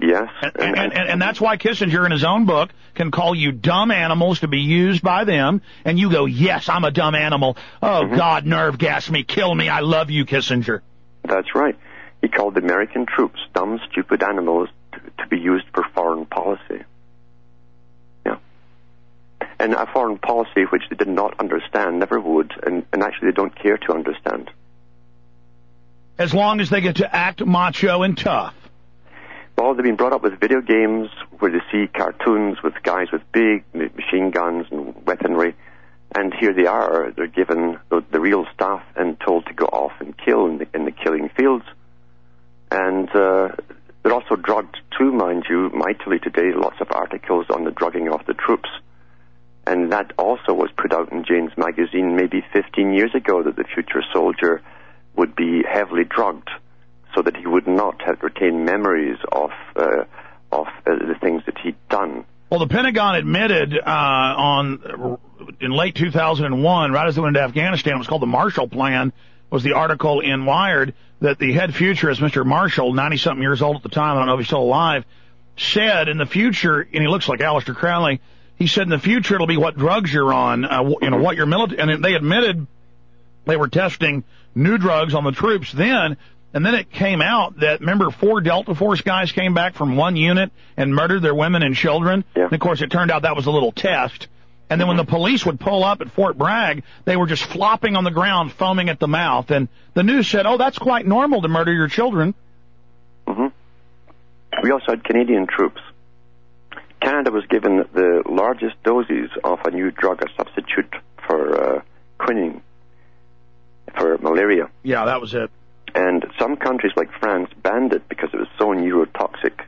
Yes, 0.00 0.28
And, 0.42 0.54
and, 0.56 0.92
and, 0.94 1.08
and 1.10 1.22
that's 1.22 1.38
why 1.40 1.58
Kissinger 1.58 2.06
in 2.06 2.10
his 2.10 2.24
own 2.24 2.46
book 2.46 2.70
can 2.94 3.10
call 3.10 3.34
you 3.34 3.52
dumb 3.52 3.90
animals 3.90 4.40
to 4.40 4.48
be 4.48 4.60
used 4.60 5.02
by 5.02 5.24
them. 5.24 5.60
And 5.84 5.98
you 5.98 6.10
go, 6.10 6.24
yes, 6.24 6.70
I'm 6.70 6.84
a 6.84 6.90
dumb 6.90 7.14
animal. 7.14 7.58
Oh, 7.82 8.04
mm-hmm. 8.04 8.16
God, 8.16 8.46
nerve 8.46 8.78
gas 8.78 9.10
me, 9.10 9.24
kill 9.24 9.54
me. 9.54 9.68
I 9.68 9.80
love 9.80 10.10
you, 10.10 10.24
Kissinger. 10.24 10.80
that's 11.22 11.54
right. 11.54 11.78
He 12.22 12.28
called 12.28 12.54
the 12.54 12.60
American 12.60 13.04
troops 13.04 13.40
dumb, 13.54 13.78
stupid 13.90 14.22
animals 14.22 14.70
to, 14.92 15.00
to 15.22 15.28
be 15.28 15.38
used 15.38 15.66
for 15.74 15.84
foreign 15.94 16.24
a 19.60 19.86
foreign 19.92 20.18
policy 20.18 20.62
which 20.70 20.82
they 20.88 20.96
did 20.96 21.08
not 21.08 21.38
understand, 21.38 21.98
never 21.98 22.18
would, 22.18 22.52
and, 22.62 22.84
and 22.92 23.02
actually 23.02 23.30
they 23.30 23.34
don't 23.34 23.54
care 23.54 23.76
to 23.76 23.92
understand. 23.92 24.50
As 26.18 26.34
long 26.34 26.60
as 26.60 26.70
they 26.70 26.80
get 26.80 26.96
to 26.96 27.14
act 27.14 27.44
macho 27.44 28.02
and 28.02 28.16
tough. 28.16 28.54
Well, 29.56 29.74
they've 29.74 29.84
been 29.84 29.96
brought 29.96 30.14
up 30.14 30.22
with 30.22 30.40
video 30.40 30.62
games 30.62 31.10
where 31.38 31.50
they 31.50 31.60
see 31.70 31.86
cartoons 31.86 32.62
with 32.62 32.74
guys 32.82 33.08
with 33.12 33.22
big 33.32 33.64
machine 33.74 34.30
guns 34.30 34.66
and 34.70 35.06
weaponry, 35.06 35.54
and 36.14 36.32
here 36.32 36.54
they 36.54 36.66
are. 36.66 37.12
They're 37.14 37.26
given 37.26 37.78
the, 37.90 38.02
the 38.10 38.20
real 38.20 38.46
stuff 38.54 38.82
and 38.96 39.20
told 39.20 39.46
to 39.46 39.52
go 39.52 39.66
off 39.66 39.92
and 40.00 40.16
kill 40.16 40.46
in 40.46 40.58
the, 40.58 40.68
in 40.74 40.86
the 40.86 40.92
killing 40.92 41.28
fields. 41.36 41.64
And 42.70 43.08
uh, 43.14 43.48
they're 44.02 44.14
also 44.14 44.36
drugged 44.36 44.78
too, 44.98 45.12
mind 45.12 45.44
you, 45.48 45.70
mightily 45.70 46.18
today. 46.18 46.52
Lots 46.54 46.80
of 46.80 46.88
articles 46.90 47.46
on 47.50 47.64
the 47.64 47.70
drugging 47.70 48.08
of 48.08 48.24
the 48.26 48.34
troops. 48.34 48.68
And 49.66 49.92
that 49.92 50.12
also 50.18 50.54
was 50.54 50.70
put 50.76 50.92
out 50.92 51.12
in 51.12 51.24
Jane's 51.24 51.56
magazine 51.56 52.16
maybe 52.16 52.44
15 52.52 52.92
years 52.92 53.14
ago 53.14 53.42
that 53.42 53.56
the 53.56 53.64
future 53.64 54.02
soldier 54.12 54.62
would 55.16 55.36
be 55.36 55.62
heavily 55.62 56.04
drugged 56.04 56.50
so 57.14 57.22
that 57.22 57.36
he 57.36 57.46
would 57.46 57.66
not 57.66 58.00
have 58.02 58.22
retained 58.22 58.64
memories 58.64 59.18
of, 59.30 59.50
uh, 59.76 60.04
of 60.52 60.66
uh, 60.66 60.96
the 61.06 61.16
things 61.20 61.42
that 61.46 61.58
he'd 61.58 61.76
done. 61.88 62.24
Well, 62.50 62.60
the 62.60 62.66
Pentagon 62.66 63.14
admitted 63.14 63.78
uh, 63.78 63.84
on 63.86 65.18
in 65.60 65.70
late 65.70 65.94
2001, 65.94 66.92
right 66.92 67.06
as 67.06 67.14
they 67.14 67.20
went 67.20 67.36
into 67.36 67.46
Afghanistan, 67.46 67.94
it 67.94 67.98
was 67.98 68.06
called 68.06 68.22
the 68.22 68.26
Marshall 68.26 68.68
Plan. 68.68 69.12
Was 69.50 69.62
the 69.62 69.72
article 69.72 70.20
in 70.20 70.46
Wired 70.46 70.94
that 71.20 71.38
the 71.38 71.52
head 71.52 71.74
futurist, 71.74 72.20
Mr. 72.20 72.46
Marshall, 72.46 72.92
90 72.92 73.16
something 73.16 73.42
years 73.42 73.62
old 73.62 73.76
at 73.76 73.82
the 73.82 73.88
time, 73.88 74.16
I 74.16 74.20
don't 74.20 74.26
know 74.26 74.34
if 74.34 74.40
he's 74.40 74.46
still 74.46 74.62
alive, 74.62 75.04
said 75.56 76.08
in 76.08 76.18
the 76.18 76.26
future, 76.26 76.80
and 76.80 77.02
he 77.02 77.08
looks 77.08 77.28
like 77.28 77.40
Aleister 77.40 77.74
Crowley, 77.74 78.20
he 78.60 78.66
said 78.66 78.82
in 78.82 78.90
the 78.90 78.98
future 78.98 79.34
it'll 79.34 79.46
be 79.46 79.56
what 79.56 79.76
drugs 79.76 80.12
you're 80.12 80.32
on, 80.32 80.66
uh, 80.66 80.84
you 81.00 81.10
know, 81.10 81.16
what 81.16 81.36
your 81.36 81.46
military, 81.46 81.80
and 81.80 82.04
they 82.04 82.14
admitted 82.14 82.66
they 83.46 83.56
were 83.56 83.68
testing 83.68 84.22
new 84.54 84.76
drugs 84.76 85.14
on 85.14 85.24
the 85.24 85.32
troops 85.32 85.72
then, 85.72 86.18
and 86.52 86.66
then 86.66 86.74
it 86.74 86.90
came 86.90 87.22
out 87.22 87.60
that, 87.60 87.80
remember, 87.80 88.10
four 88.10 88.42
Delta 88.42 88.74
Force 88.74 89.00
guys 89.00 89.32
came 89.32 89.54
back 89.54 89.74
from 89.74 89.96
one 89.96 90.14
unit 90.14 90.52
and 90.76 90.94
murdered 90.94 91.22
their 91.22 91.34
women 91.34 91.62
and 91.62 91.74
children? 91.74 92.22
Yeah. 92.36 92.44
And 92.44 92.52
of 92.52 92.60
course, 92.60 92.82
it 92.82 92.90
turned 92.90 93.10
out 93.10 93.22
that 93.22 93.34
was 93.34 93.46
a 93.46 93.50
little 93.50 93.72
test. 93.72 94.28
And 94.68 94.78
then 94.78 94.88
when 94.88 94.98
the 94.98 95.04
police 95.04 95.46
would 95.46 95.58
pull 95.58 95.82
up 95.82 96.02
at 96.02 96.10
Fort 96.10 96.36
Bragg, 96.36 96.84
they 97.04 97.16
were 97.16 97.26
just 97.26 97.42
flopping 97.42 97.96
on 97.96 98.04
the 98.04 98.10
ground, 98.10 98.52
foaming 98.52 98.88
at 98.90 99.00
the 99.00 99.08
mouth. 99.08 99.50
And 99.50 99.68
the 99.94 100.02
news 100.02 100.28
said, 100.28 100.46
oh, 100.46 100.58
that's 100.58 100.78
quite 100.78 101.06
normal 101.06 101.40
to 101.42 101.48
murder 101.48 101.72
your 101.72 101.88
children. 101.88 102.34
hmm 103.26 103.46
We 104.62 104.70
also 104.70 104.92
had 104.92 105.02
Canadian 105.02 105.46
troops. 105.46 105.80
Canada 107.00 107.30
was 107.30 107.44
given 107.46 107.78
the 107.92 108.22
largest 108.28 108.82
doses 108.82 109.30
of 109.42 109.60
a 109.64 109.70
new 109.70 109.90
drug, 109.90 110.22
a 110.22 110.26
substitute 110.36 110.94
for 111.26 111.78
uh, 111.78 111.82
quinine, 112.18 112.62
for 113.96 114.18
malaria. 114.18 114.70
Yeah, 114.82 115.06
that 115.06 115.20
was 115.20 115.34
it. 115.34 115.50
And 115.94 116.24
some 116.38 116.56
countries 116.56 116.92
like 116.96 117.10
France 117.18 117.50
banned 117.62 117.92
it 117.92 118.08
because 118.08 118.30
it 118.32 118.36
was 118.36 118.48
so 118.58 118.66
neurotoxic. 118.66 119.64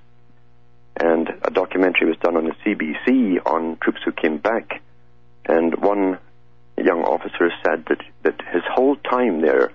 And 0.97 1.29
a 1.43 1.51
documentary 1.51 2.09
was 2.09 2.19
done 2.19 2.37
on 2.37 2.45
the 2.45 2.55
CBC 2.65 3.45
on 3.45 3.77
troops 3.81 4.01
who 4.05 4.13
came 4.13 4.39
back. 4.39 4.83
And 5.47 5.75
one 5.83 6.19
young 6.77 7.03
officer 7.03 7.51
said 7.65 7.85
that, 7.89 8.01
that 8.23 8.41
his 8.53 8.63
whole 8.71 8.97
time 8.97 9.41
there 9.41 9.73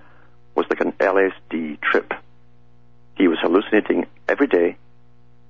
was 0.54 0.66
like 0.70 0.80
an 0.80 0.92
LSD 0.92 1.80
trip. 1.80 2.12
He 3.16 3.28
was 3.28 3.38
hallucinating 3.40 4.06
every 4.28 4.46
day. 4.46 4.76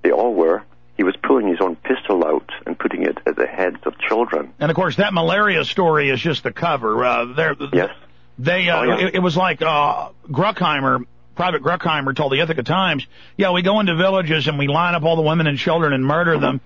They 0.02 0.10
all 0.10 0.34
were. 0.34 0.64
He 0.98 1.04
was 1.04 1.14
pulling 1.22 1.46
his 1.48 1.60
own 1.60 1.76
pistol 1.76 2.26
out 2.26 2.50
and 2.66 2.78
putting 2.78 3.04
it 3.04 3.16
at 3.24 3.36
the 3.36 3.46
heads 3.46 3.78
of 3.84 3.98
children. 3.98 4.52
And 4.58 4.70
of 4.70 4.74
course, 4.74 4.96
that 4.96 5.14
malaria 5.14 5.64
story 5.64 6.10
is 6.10 6.20
just 6.20 6.42
the 6.42 6.52
cover. 6.52 7.02
Uh, 7.02 7.24
there, 7.34 7.56
Yes. 7.72 7.90
They, 8.38 8.68
uh, 8.68 8.76
Oh, 8.78 8.82
yeah. 8.82 9.06
it, 9.06 9.14
it 9.14 9.18
was 9.20 9.36
like, 9.36 9.62
uh, 9.62 10.10
Bruckheimer, 10.28 11.04
Private 11.36 11.62
Bruckheimer 11.62 12.14
told 12.14 12.32
the 12.32 12.40
Ithaca 12.40 12.64
Times, 12.64 13.06
yeah, 13.36 13.52
we 13.52 13.62
go 13.62 13.80
into 13.80 13.94
villages 13.94 14.48
and 14.48 14.58
we 14.58 14.66
line 14.66 14.94
up 14.96 15.04
all 15.04 15.16
the 15.16 15.22
women 15.22 15.46
and 15.46 15.56
children 15.56 15.92
and 15.92 16.04
murder 16.04 16.32
Mm-hmm. 16.32 16.42
them. 16.42 16.60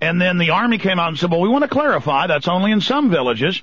And 0.00 0.20
then 0.20 0.38
the 0.38 0.50
army 0.50 0.78
came 0.78 1.00
out 1.00 1.08
and 1.08 1.18
said, 1.18 1.30
well, 1.30 1.40
we 1.40 1.48
want 1.48 1.64
to 1.64 1.68
clarify 1.68 2.28
that's 2.28 2.46
only 2.46 2.70
in 2.70 2.80
some 2.80 3.10
villages. 3.10 3.60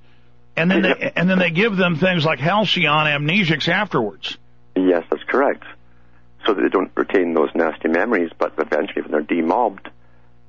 And 0.58 0.70
then 0.72 0.82
they, 0.82 1.12
and 1.16 1.30
then 1.30 1.38
they 1.40 1.50
give 1.52 1.78
them 1.78 1.98
things 1.98 2.26
like 2.26 2.40
Halcion 2.40 2.84
amnesics 3.08 3.68
afterwards. 3.70 4.38
Yes, 4.76 5.04
that's 5.10 5.24
correct. 5.24 5.64
So 6.46 6.54
that 6.54 6.62
they 6.62 6.70
don't 6.70 6.92
retain 6.96 7.34
those 7.34 7.50
nasty 7.56 7.88
memories, 7.90 8.32
but 8.38 8.54
eventually 8.58 9.04
when 9.04 9.12
they're 9.12 9.22
demobbed 9.22 9.90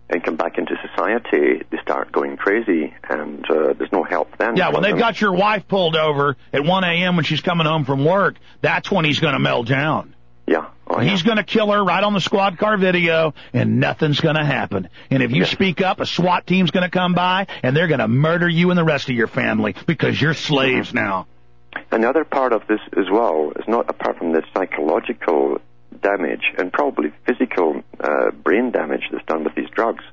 and 0.08 0.22
come 0.22 0.36
back 0.36 0.58
into 0.58 0.74
society, 0.88 1.64
they 1.70 1.78
start 1.82 2.12
going 2.12 2.36
crazy 2.36 2.94
and 3.08 3.44
uh, 3.50 3.72
there's 3.72 3.92
no 3.92 4.04
help 4.04 4.36
then. 4.38 4.56
Yeah, 4.56 4.70
when 4.70 4.82
they've 4.82 4.92
them. 4.92 5.00
got 5.00 5.20
your 5.20 5.32
wife 5.32 5.66
pulled 5.66 5.96
over 5.96 6.36
at 6.52 6.64
1 6.64 6.84
a.m. 6.84 7.16
when 7.16 7.24
she's 7.24 7.40
coming 7.40 7.66
home 7.66 7.84
from 7.84 8.04
work, 8.04 8.36
that's 8.60 8.90
when 8.90 9.04
he's 9.04 9.20
going 9.20 9.34
to 9.34 9.40
melt 9.40 9.66
down. 9.66 10.14
Yeah. 10.46 10.68
Oh, 10.86 11.00
yeah. 11.00 11.10
He's 11.10 11.22
going 11.22 11.38
to 11.38 11.42
kill 11.42 11.72
her 11.72 11.82
right 11.82 12.02
on 12.02 12.12
the 12.12 12.20
squad 12.20 12.58
car 12.58 12.76
video, 12.76 13.34
and 13.52 13.80
nothing's 13.80 14.20
going 14.20 14.36
to 14.36 14.44
happen. 14.44 14.88
And 15.10 15.22
if 15.22 15.32
you 15.32 15.44
speak 15.44 15.82
up, 15.82 15.98
a 15.98 16.06
SWAT 16.06 16.46
team's 16.46 16.70
going 16.70 16.84
to 16.84 16.90
come 16.90 17.14
by, 17.14 17.48
and 17.64 17.76
they're 17.76 17.88
going 17.88 17.98
to 17.98 18.08
murder 18.08 18.48
you 18.48 18.70
and 18.70 18.78
the 18.78 18.84
rest 18.84 19.08
of 19.08 19.16
your 19.16 19.26
family 19.26 19.74
because 19.86 20.20
you're 20.20 20.34
slaves 20.34 20.94
now. 20.94 21.26
Another 21.90 22.24
part 22.24 22.52
of 22.52 22.66
this 22.68 22.80
as 22.96 23.06
well 23.10 23.52
is 23.56 23.64
not 23.66 23.90
apart 23.90 24.18
from 24.18 24.32
the 24.32 24.42
psychological 24.54 25.60
damage 26.06 26.46
and 26.58 26.72
probably 26.72 27.12
physical 27.26 27.82
uh, 27.98 28.30
brain 28.30 28.70
damage 28.70 29.04
that's 29.10 29.26
done 29.26 29.42
with 29.42 29.54
these 29.56 29.70
drugs, 29.70 30.04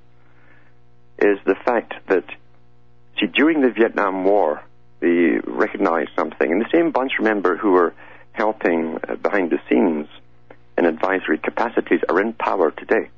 is 1.19 1.37
the 1.45 1.55
fact 1.67 1.93
that, 2.07 2.25
see, 3.19 3.27
during 3.27 3.61
the 3.61 3.69
Vietnam 3.69 4.25
War, 4.25 4.63
they 5.01 5.39
recognized 5.45 6.11
something. 6.15 6.51
And 6.51 6.59
the 6.61 6.71
same 6.73 6.91
bunch, 6.91 7.11
remember, 7.19 7.55
who 7.57 7.71
were 7.71 7.93
helping 8.31 8.97
uh, 9.07 9.15
behind 9.15 9.51
the 9.51 9.59
scenes 9.69 10.07
in 10.77 10.85
advisory 10.85 11.37
capacities 11.37 12.01
are 12.09 12.19
in 12.19 12.33
power 12.33 12.71
today. 12.71 13.09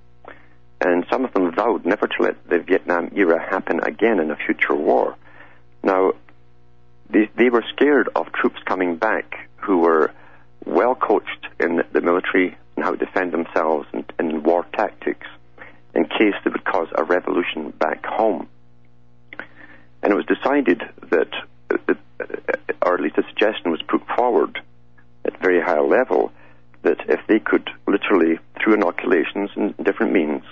And 0.81 1.05
some 1.09 1.23
of 1.23 1.31
them 1.33 1.55
vowed 1.55 1.85
never 1.85 2.07
to 2.07 2.23
let 2.25 2.49
the 2.49 2.59
Vietnam 2.59 3.11
era 3.15 3.39
happen 3.39 3.79
again 3.81 4.19
in 4.19 4.29
a 4.31 4.35
future 4.35 4.75
war. 4.75 5.15
Now, 5.81 6.11
they, 7.09 7.29
they 7.37 7.49
were 7.49 7.63
scared 7.73 8.09
of 8.15 8.33
troops 8.33 8.59
coming 8.65 8.97
back 8.97 9.47
who 9.65 9.77
were 9.77 10.11
well 10.65 10.95
coached 10.95 11.47
in 11.59 11.83
the 11.93 12.01
military 12.01 12.57
and 12.75 12.85
how 12.85 12.91
to 12.91 12.97
defend 12.97 13.31
themselves 13.31 13.87
and 13.93 14.11
in 14.19 14.43
war 14.43 14.65
tactics 14.73 15.27
in 15.93 16.05
case 16.05 16.33
they 16.43 16.51
would 16.51 16.65
cause 16.65 16.87
a 16.95 17.03
revolution 17.03 17.71
back 17.71 18.05
home. 18.05 18.47
And 20.03 20.11
it 20.11 20.15
was 20.15 20.25
decided 20.25 20.83
that, 21.09 21.31
uh, 21.71 21.93
or 22.85 22.95
at 22.95 23.01
least 23.01 23.17
a 23.17 23.23
suggestion 23.23 23.71
was 23.71 23.81
put 23.87 24.01
forward 24.15 24.61
at 25.23 25.41
very 25.41 25.61
high 25.61 25.79
level, 25.79 26.31
that 26.83 26.99
if 27.07 27.19
they 27.27 27.39
could 27.39 27.69
literally, 27.87 28.37
through 28.61 28.75
inoculations 28.75 29.49
and 29.55 29.75
different 29.77 30.11
means, 30.11 30.43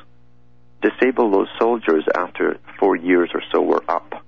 disable 0.81 1.29
those 1.29 1.47
soldiers 1.59 2.03
after 2.15 2.57
four 2.79 2.95
years 2.95 3.29
or 3.33 3.41
so 3.51 3.61
were 3.61 3.83
up. 3.87 4.23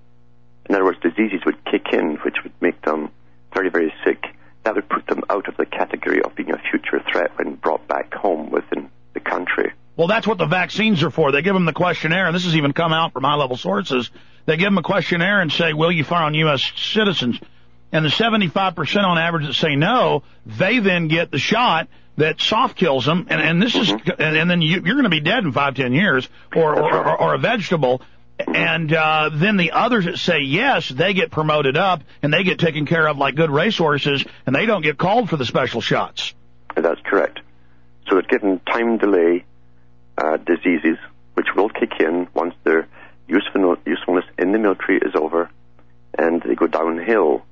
In 0.69 0.75
other 0.75 0.85
words, 0.85 0.99
diseases 1.01 1.41
would 1.45 1.63
kick 1.65 1.87
in 1.93 2.17
which 2.17 2.43
would 2.43 2.53
make 2.61 2.81
them 2.83 3.09
very, 3.53 3.69
very 3.69 3.93
sick. 4.05 4.25
That 4.63 4.75
would 4.75 4.89
put 4.89 5.07
them 5.07 5.23
out 5.29 5.47
of 5.47 5.57
the 5.57 5.65
category 5.65 6.21
of 6.21 6.35
being 6.35 6.51
a 6.51 6.61
future 6.69 7.03
threat 7.11 7.31
when 7.37 7.55
brought 7.55 7.87
back 7.87 8.13
home 8.13 8.49
within 8.49 8.89
the 9.13 9.19
country. 9.19 9.71
Well, 10.05 10.13
that's 10.13 10.27
what 10.27 10.37
the 10.37 10.45
vaccines 10.45 11.01
are 11.01 11.09
for. 11.09 11.31
They 11.31 11.41
give 11.41 11.55
them 11.55 11.65
the 11.65 11.73
questionnaire, 11.73 12.27
and 12.27 12.35
this 12.35 12.45
has 12.45 12.55
even 12.55 12.73
come 12.73 12.93
out 12.93 13.11
from 13.11 13.23
high 13.23 13.37
level 13.37 13.57
sources. 13.57 14.11
They 14.45 14.55
give 14.55 14.67
them 14.67 14.77
a 14.77 14.83
questionnaire 14.83 15.41
and 15.41 15.51
say, 15.51 15.73
will 15.73 15.91
you 15.91 16.03
fire 16.03 16.25
on 16.25 16.35
U.S. 16.35 16.61
citizens? 16.75 17.39
And 17.91 18.05
the 18.05 18.09
75% 18.09 19.03
on 19.03 19.17
average 19.17 19.47
that 19.47 19.55
say 19.55 19.75
no, 19.75 20.21
they 20.45 20.77
then 20.77 21.07
get 21.07 21.31
the 21.31 21.39
shot 21.39 21.87
that 22.17 22.39
soft 22.39 22.77
kills 22.77 23.03
them, 23.03 23.25
and, 23.31 23.41
and 23.41 23.59
this 23.59 23.73
is, 23.73 23.89
and, 23.89 24.37
and 24.37 24.47
then 24.47 24.61
you, 24.61 24.83
you're 24.85 24.93
going 24.93 25.05
to 25.05 25.09
be 25.09 25.21
dead 25.21 25.43
in 25.43 25.51
five, 25.51 25.73
ten 25.73 25.91
years, 25.91 26.29
or, 26.55 26.75
or, 26.75 26.93
or, 26.93 27.21
or 27.21 27.33
a 27.33 27.39
vegetable. 27.39 28.03
And 28.37 28.93
uh, 28.93 29.31
then 29.33 29.57
the 29.57 29.71
others 29.71 30.05
that 30.05 30.19
say 30.19 30.41
yes, 30.41 30.87
they 30.87 31.15
get 31.15 31.31
promoted 31.31 31.77
up, 31.77 32.03
and 32.21 32.31
they 32.31 32.43
get 32.43 32.59
taken 32.59 32.85
care 32.85 33.07
of 33.07 33.17
like 33.17 33.33
good 33.33 33.49
racehorses, 33.49 34.23
and 34.45 34.55
they 34.55 34.67
don't 34.67 34.83
get 34.83 34.99
called 34.99 35.31
for 35.31 35.37
the 35.37 35.45
special 35.45 35.81
shots. 35.81 36.35
That's 36.75 37.01
correct. 37.01 37.39
So 38.07 38.19
it's 38.19 38.27
given 38.27 38.59
time 38.59 38.99
delay 38.99 39.45
uh, 40.17 40.37
diseases, 40.37 40.97
which 41.33 41.47
will 41.55 41.69
kick 41.69 41.91
in 41.99 42.27
once 42.33 42.53
their 42.63 42.87
useful, 43.27 43.77
usefulness 43.85 44.25
in 44.37 44.51
the 44.51 44.59
military 44.59 44.97
is 44.97 45.15
over, 45.15 45.49
and 46.17 46.41
they 46.41 46.55
go 46.55 46.67
downhill. 46.67 47.43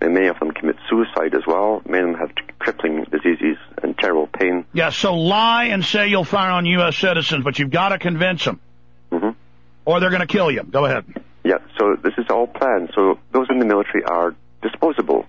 And 0.00 0.14
many 0.14 0.26
of 0.26 0.38
them 0.40 0.50
commit 0.50 0.76
suicide 0.90 1.32
as 1.34 1.42
well. 1.46 1.80
Many 1.86 2.10
of 2.10 2.18
them 2.18 2.20
have 2.28 2.58
crippling 2.58 3.04
diseases 3.04 3.56
and 3.82 3.96
terrible 3.96 4.26
pain. 4.26 4.64
Yeah, 4.72 4.90
so 4.90 5.14
lie 5.14 5.66
and 5.66 5.84
say 5.84 6.08
you'll 6.08 6.24
fire 6.24 6.50
on 6.50 6.66
U.S. 6.66 6.96
citizens, 6.96 7.44
but 7.44 7.58
you've 7.60 7.70
got 7.70 7.90
to 7.90 7.98
convince 7.98 8.44
them, 8.44 8.58
Mm-hmm. 9.12 9.30
or 9.84 10.00
they're 10.00 10.10
going 10.10 10.20
to 10.22 10.26
kill 10.26 10.50
you. 10.50 10.62
Go 10.64 10.86
ahead. 10.86 11.04
Yeah, 11.44 11.58
so 11.78 11.94
this 12.02 12.14
is 12.18 12.26
all 12.30 12.46
planned. 12.48 12.90
So 12.96 13.18
those 13.32 13.46
in 13.50 13.58
the 13.60 13.64
military 13.64 14.02
are 14.04 14.34
disposable. 14.62 15.26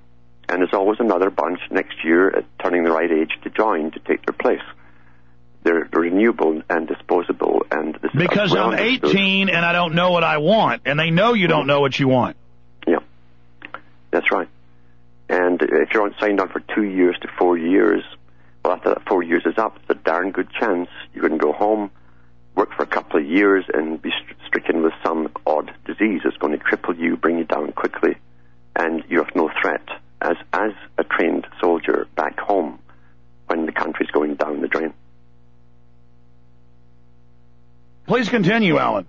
And 0.49 0.61
there's 0.61 0.73
always 0.73 0.99
another 0.99 1.29
bunch 1.29 1.59
next 1.71 2.03
year 2.03 2.29
at 2.35 2.45
turning 2.59 2.83
the 2.83 2.91
right 2.91 3.11
age 3.11 3.31
to 3.43 3.49
join 3.49 3.91
to 3.91 3.99
take 3.99 4.25
their 4.25 4.33
place. 4.37 4.61
They're 5.63 5.87
renewable 5.93 6.61
and 6.69 6.87
disposable, 6.87 7.65
and 7.71 7.95
the 7.95 8.09
Because 8.13 8.53
I'm 8.53 8.71
understood. 8.71 9.11
18 9.11 9.49
and 9.49 9.65
I 9.65 9.71
don't 9.71 9.95
know 9.95 10.11
what 10.11 10.23
I 10.23 10.37
want, 10.37 10.81
and 10.85 10.99
they 10.99 11.09
know 11.09 11.33
you 11.33 11.47
don't 11.47 11.63
mm. 11.63 11.67
know 11.67 11.81
what 11.81 11.97
you 11.97 12.07
want. 12.09 12.35
Yeah, 12.85 12.99
that's 14.11 14.29
right. 14.31 14.49
And 15.29 15.61
if 15.61 15.93
you're 15.93 16.03
on 16.03 16.15
signed 16.19 16.41
on 16.41 16.49
for 16.49 16.59
two 16.59 16.83
years 16.83 17.15
to 17.21 17.29
four 17.39 17.57
years, 17.57 18.03
well, 18.63 18.73
after 18.73 18.89
that 18.89 19.07
four 19.07 19.23
years 19.23 19.43
is 19.45 19.57
up, 19.57 19.77
it's 19.77 19.89
a 19.89 19.95
darn 19.95 20.31
good 20.31 20.49
chance 20.51 20.89
you're 21.13 21.27
going 21.27 21.39
to 21.39 21.43
go 21.43 21.53
home, 21.53 21.91
work 22.55 22.73
for 22.75 22.83
a 22.83 22.87
couple 22.87 23.19
of 23.19 23.25
years, 23.25 23.63
and 23.73 24.01
be 24.01 24.11
st- 24.11 24.37
stricken 24.47 24.83
with 24.83 24.93
some 25.03 25.31
odd 25.45 25.73
disease 25.85 26.21
that's 26.23 26.37
going 26.37 26.57
to 26.57 26.63
cripple 26.63 26.97
you, 26.97 27.15
bring 27.15 27.37
you 27.37 27.45
down 27.45 27.71
quickly, 27.71 28.17
and 28.75 29.03
you're 29.07 29.21
of 29.21 29.35
no 29.35 29.49
threat 29.61 29.87
as 30.21 30.37
as 30.53 30.71
a 30.97 31.03
trained 31.03 31.47
soldier 31.59 32.07
back 32.15 32.39
home 32.39 32.79
when 33.47 33.65
the 33.65 33.71
country's 33.71 34.09
going 34.11 34.35
down 34.35 34.61
the 34.61 34.67
drain. 34.67 34.93
Please 38.05 38.29
continue, 38.29 38.77
Alan. 38.77 39.05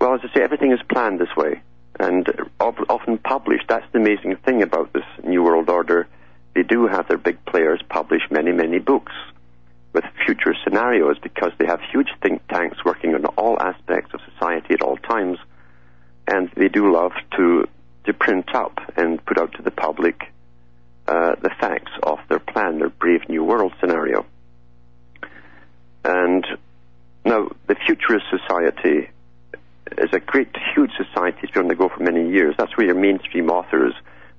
Well, 0.00 0.14
as 0.14 0.20
I 0.22 0.32
say, 0.34 0.42
everything 0.42 0.72
is 0.72 0.80
planned 0.88 1.18
this 1.18 1.34
way 1.36 1.60
and 1.98 2.28
often 2.60 3.18
published. 3.18 3.64
That's 3.68 3.90
the 3.92 3.98
amazing 3.98 4.36
thing 4.36 4.62
about 4.62 4.92
this 4.92 5.04
New 5.24 5.42
World 5.42 5.68
Order. 5.68 6.06
They 6.54 6.62
do 6.62 6.86
have 6.86 7.08
their 7.08 7.18
big 7.18 7.44
players 7.44 7.80
publish 7.88 8.22
many, 8.30 8.52
many 8.52 8.78
books 8.78 9.12
with 9.92 10.04
future 10.24 10.54
scenarios 10.62 11.18
because 11.18 11.52
they 11.58 11.66
have 11.66 11.80
huge 11.90 12.10
think 12.22 12.46
tanks 12.48 12.84
working 12.84 13.14
on 13.14 13.24
all 13.24 13.60
aspects 13.60 14.14
of 14.14 14.20
society 14.32 14.74
at 14.74 14.82
all 14.82 14.96
times. 14.96 15.38
And 16.28 16.50
they 16.54 16.68
do 16.68 16.92
love 16.92 17.12
to, 17.36 17.66
to 18.04 18.12
print 18.12 18.54
up 18.54 18.78
and 18.96 19.24
put 19.24 19.38
out 19.38 19.54
to 19.54 19.62
the 19.62 19.70
public 19.70 20.32
uh, 21.08 21.34
the 21.40 21.50
facts 21.58 21.92
of 22.02 22.18
their 22.28 22.38
plan, 22.38 22.78
their 22.78 22.90
brave 22.90 23.28
new 23.30 23.42
world 23.42 23.72
scenario. 23.80 24.26
And 26.04 26.46
now, 27.28 27.50
the 27.66 27.74
futurist 27.74 28.26
society 28.30 29.10
is 29.96 30.10
a 30.12 30.20
great, 30.20 30.48
huge 30.74 30.90
society. 30.96 31.38
It's 31.42 31.52
been 31.52 31.62
on 31.62 31.68
the 31.68 31.74
go 31.74 31.88
for 31.88 32.02
many 32.02 32.30
years. 32.30 32.54
That's 32.58 32.76
where 32.76 32.86
your 32.86 32.96
mainstream 32.96 33.50
authors 33.50 33.94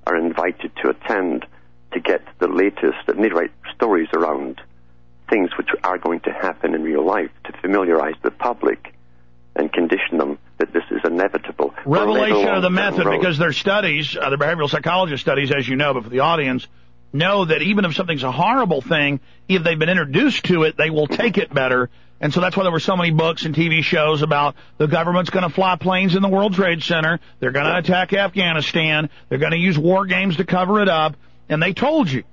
are 0.06 0.16
invited 0.16 0.72
to 0.82 0.90
attend 0.90 1.46
to 1.92 2.00
get 2.00 2.22
the 2.38 2.48
latest, 2.48 3.08
and 3.08 3.22
they 3.22 3.28
write 3.28 3.52
stories 3.74 4.08
around 4.12 4.60
things 5.28 5.50
which 5.56 5.68
are 5.84 5.98
going 5.98 6.20
to 6.20 6.32
happen 6.32 6.74
in 6.74 6.82
real 6.82 7.04
life 7.04 7.30
to 7.44 7.52
familiarize 7.60 8.16
the 8.22 8.30
public 8.30 8.94
and 9.56 9.72
condition 9.72 10.18
them 10.18 10.38
that 10.58 10.72
this 10.72 10.84
is 10.90 11.00
inevitable. 11.04 11.74
Revelation 11.84 12.48
of 12.48 12.62
the 12.62 12.70
method, 12.70 13.06
roads. 13.06 13.18
because 13.18 13.38
their 13.38 13.52
studies, 13.52 14.16
uh, 14.20 14.30
the 14.30 14.36
behavioral 14.36 14.68
psychologist 14.68 15.22
studies, 15.22 15.52
as 15.52 15.66
you 15.68 15.76
know, 15.76 15.94
but 15.94 16.04
for 16.04 16.10
the 16.10 16.20
audience, 16.20 16.66
know 17.12 17.44
that 17.44 17.62
even 17.62 17.84
if 17.84 17.94
something's 17.94 18.22
a 18.22 18.32
horrible 18.32 18.80
thing, 18.80 19.20
if 19.48 19.62
they've 19.64 19.78
been 19.78 19.88
introduced 19.88 20.44
to 20.44 20.64
it, 20.64 20.76
they 20.76 20.90
will 20.90 21.06
take 21.06 21.38
it 21.38 21.52
better. 21.52 21.90
And 22.20 22.34
so 22.34 22.40
that's 22.40 22.56
why 22.56 22.64
there 22.64 22.72
were 22.72 22.80
so 22.80 22.96
many 22.96 23.10
books 23.10 23.44
and 23.46 23.54
TV 23.54 23.82
shows 23.82 24.20
about 24.20 24.54
the 24.76 24.86
government's 24.86 25.30
going 25.30 25.48
to 25.48 25.54
fly 25.54 25.76
planes 25.76 26.14
in 26.14 26.22
the 26.22 26.28
World 26.28 26.54
Trade 26.54 26.82
Center. 26.82 27.18
They're 27.38 27.50
going 27.50 27.64
to 27.64 27.78
attack 27.78 28.12
Afghanistan. 28.12 29.08
They're 29.28 29.38
going 29.38 29.52
to 29.52 29.58
use 29.58 29.78
war 29.78 30.04
games 30.04 30.36
to 30.36 30.44
cover 30.44 30.82
it 30.82 30.88
up. 30.88 31.16
And 31.48 31.62
they 31.62 31.72
told 31.72 32.10
you, 32.10 32.24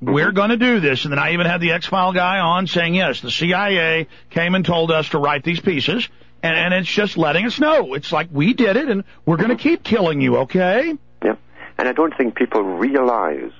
we're 0.00 0.32
going 0.32 0.50
to 0.50 0.56
do 0.56 0.80
this. 0.80 1.04
And 1.04 1.12
then 1.12 1.18
I 1.18 1.32
even 1.32 1.46
had 1.46 1.60
the 1.60 1.72
X-File 1.72 2.12
guy 2.12 2.38
on 2.38 2.66
saying, 2.66 2.94
yes, 2.94 3.20
the 3.20 3.30
CIA 3.30 4.06
came 4.30 4.54
and 4.54 4.64
told 4.64 4.90
us 4.90 5.08
to 5.10 5.18
write 5.18 5.42
these 5.42 5.60
pieces. 5.60 6.08
And, 6.42 6.56
and 6.56 6.74
it's 6.74 6.88
just 6.88 7.16
letting 7.16 7.46
us 7.46 7.58
know. 7.58 7.94
It's 7.94 8.12
like 8.12 8.28
we 8.32 8.54
did 8.54 8.76
it 8.76 8.88
and 8.88 9.04
we're 9.26 9.36
going 9.36 9.50
to 9.50 9.56
keep 9.56 9.82
killing 9.82 10.20
you, 10.20 10.38
okay? 10.38 10.94
Yeah. 11.24 11.36
And 11.78 11.88
I 11.88 11.92
don't 11.92 12.16
think 12.16 12.34
people 12.34 12.62
realize 12.62 13.52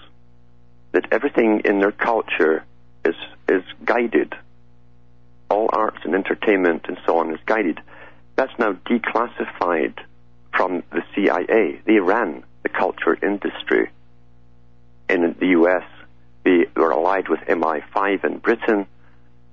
that 0.92 1.06
everything 1.10 1.62
in 1.64 1.80
their 1.80 1.92
culture 1.92 2.64
is 3.04 3.14
is 3.48 3.62
guided. 3.84 4.34
All 5.52 5.68
arts 5.70 5.98
and 6.04 6.14
entertainment 6.14 6.86
and 6.88 6.96
so 7.04 7.18
on 7.18 7.30
is 7.30 7.38
guided. 7.44 7.78
That's 8.36 8.58
now 8.58 8.72
declassified 8.72 9.98
from 10.56 10.82
the 10.90 11.02
CIA. 11.14 11.78
They 11.84 11.98
ran 11.98 12.42
the 12.62 12.70
culture 12.70 13.14
industry 13.22 13.90
in 15.10 15.36
the 15.38 15.48
US. 15.58 15.84
They 16.42 16.64
were 16.74 16.90
allied 16.90 17.28
with 17.28 17.40
MI5 17.40 18.24
in 18.24 18.38
Britain. 18.38 18.86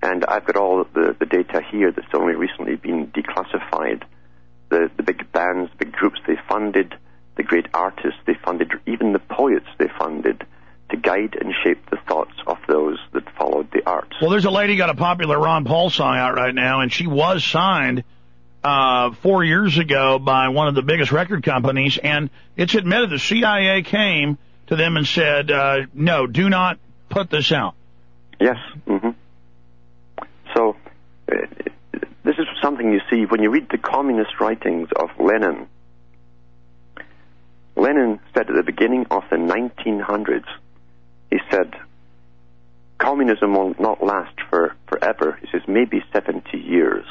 And 0.02 0.24
I've 0.24 0.46
got 0.46 0.56
all 0.56 0.86
the, 0.86 1.18
the 1.20 1.26
data 1.26 1.62
here 1.70 1.92
that's 1.92 2.14
only 2.14 2.36
recently 2.36 2.78
been 2.78 3.08
declassified. 3.08 4.04
The, 4.70 4.90
the 4.96 5.04
big 5.04 5.30
bands, 5.34 5.70
big 5.78 5.92
groups 5.92 6.22
they 6.26 6.38
funded, 6.48 6.96
the 7.36 7.44
great 7.44 7.68
artists 7.74 8.22
they 8.26 8.36
funded, 8.46 8.72
even 8.86 9.12
the 9.12 9.20
poets 9.20 9.68
they 9.78 9.90
funded 10.00 10.46
to 10.92 10.96
guide 10.96 11.36
and 11.42 11.54
shape 11.62 11.90
the 11.90 12.00
thoughts 12.08 12.36
of 12.48 12.58
those 12.70 13.00
that 13.12 13.30
followed 13.38 13.70
the 13.74 13.86
arts. 13.86 14.09
Well, 14.21 14.32
there's 14.32 14.45
a 14.45 14.51
lady 14.51 14.75
got 14.75 14.89
a 14.89 14.95
popular 14.95 15.39
Ron 15.39 15.63
Paul 15.63 15.89
song 15.89 16.17
out 16.17 16.36
right 16.36 16.53
now, 16.53 16.82
and 16.82 16.91
she 16.91 17.08
was 17.08 17.41
signed 17.41 18.03
uh, 18.62 19.12
four 19.21 19.45
years 19.45 19.77
ago 19.77 20.19
by 20.19 20.49
one 20.49 20.67
of 20.67 20.75
the 20.75 20.82
biggest 20.82 21.13
record 21.13 21.41
companies, 21.41 21.97
and 21.97 22.29
it's 22.58 22.75
admitted 22.75 23.12
the 23.12 23.19
CIA 23.19 23.82
came 23.82 24.38
to 24.67 24.75
them 24.75 24.97
and 24.97 25.08
said, 25.08 25.49
uh, 25.49 25.86
"No, 25.93 26.27
do 26.27 26.49
not 26.49 26.79
put 27.08 27.29
this 27.29 27.53
out." 27.53 27.75
Yes. 28.41 28.58
hmm 28.86 29.12
So, 30.53 30.75
uh, 31.32 31.36
this 32.23 32.36
is 32.38 32.47
something 32.62 32.91
you 32.91 32.99
see 33.10 33.25
when 33.25 33.41
you 33.41 33.49
read 33.49 33.69
the 33.69 33.77
communist 33.77 34.39
writings 34.41 34.89
of 34.97 35.12
Lenin. 35.17 35.67
Lenin 37.77 38.19
said 38.34 38.49
at 38.49 38.55
the 38.55 38.63
beginning 38.63 39.05
of 39.10 39.23
the 39.29 39.38
1900s, 39.38 40.43
he 41.29 41.39
said, 41.49 41.73
communism 43.00 43.56
will 43.56 43.74
not 43.80 44.04
last 44.04 44.36
for 44.50 44.76
forever. 44.88 45.40
He 45.42 45.48
says, 45.52 45.62
maybe 45.68 46.04
70 46.14 46.58
years. 46.58 47.06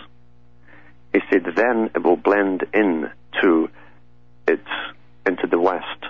He 1.13 1.21
said, 1.31 1.45
then 1.57 1.91
it 1.95 2.03
will 2.05 2.17
blend 2.17 2.65
in 2.73 3.11
to 3.43 3.69
its, 4.47 4.69
into 5.27 5.47
the 5.47 5.59
West. 5.59 6.05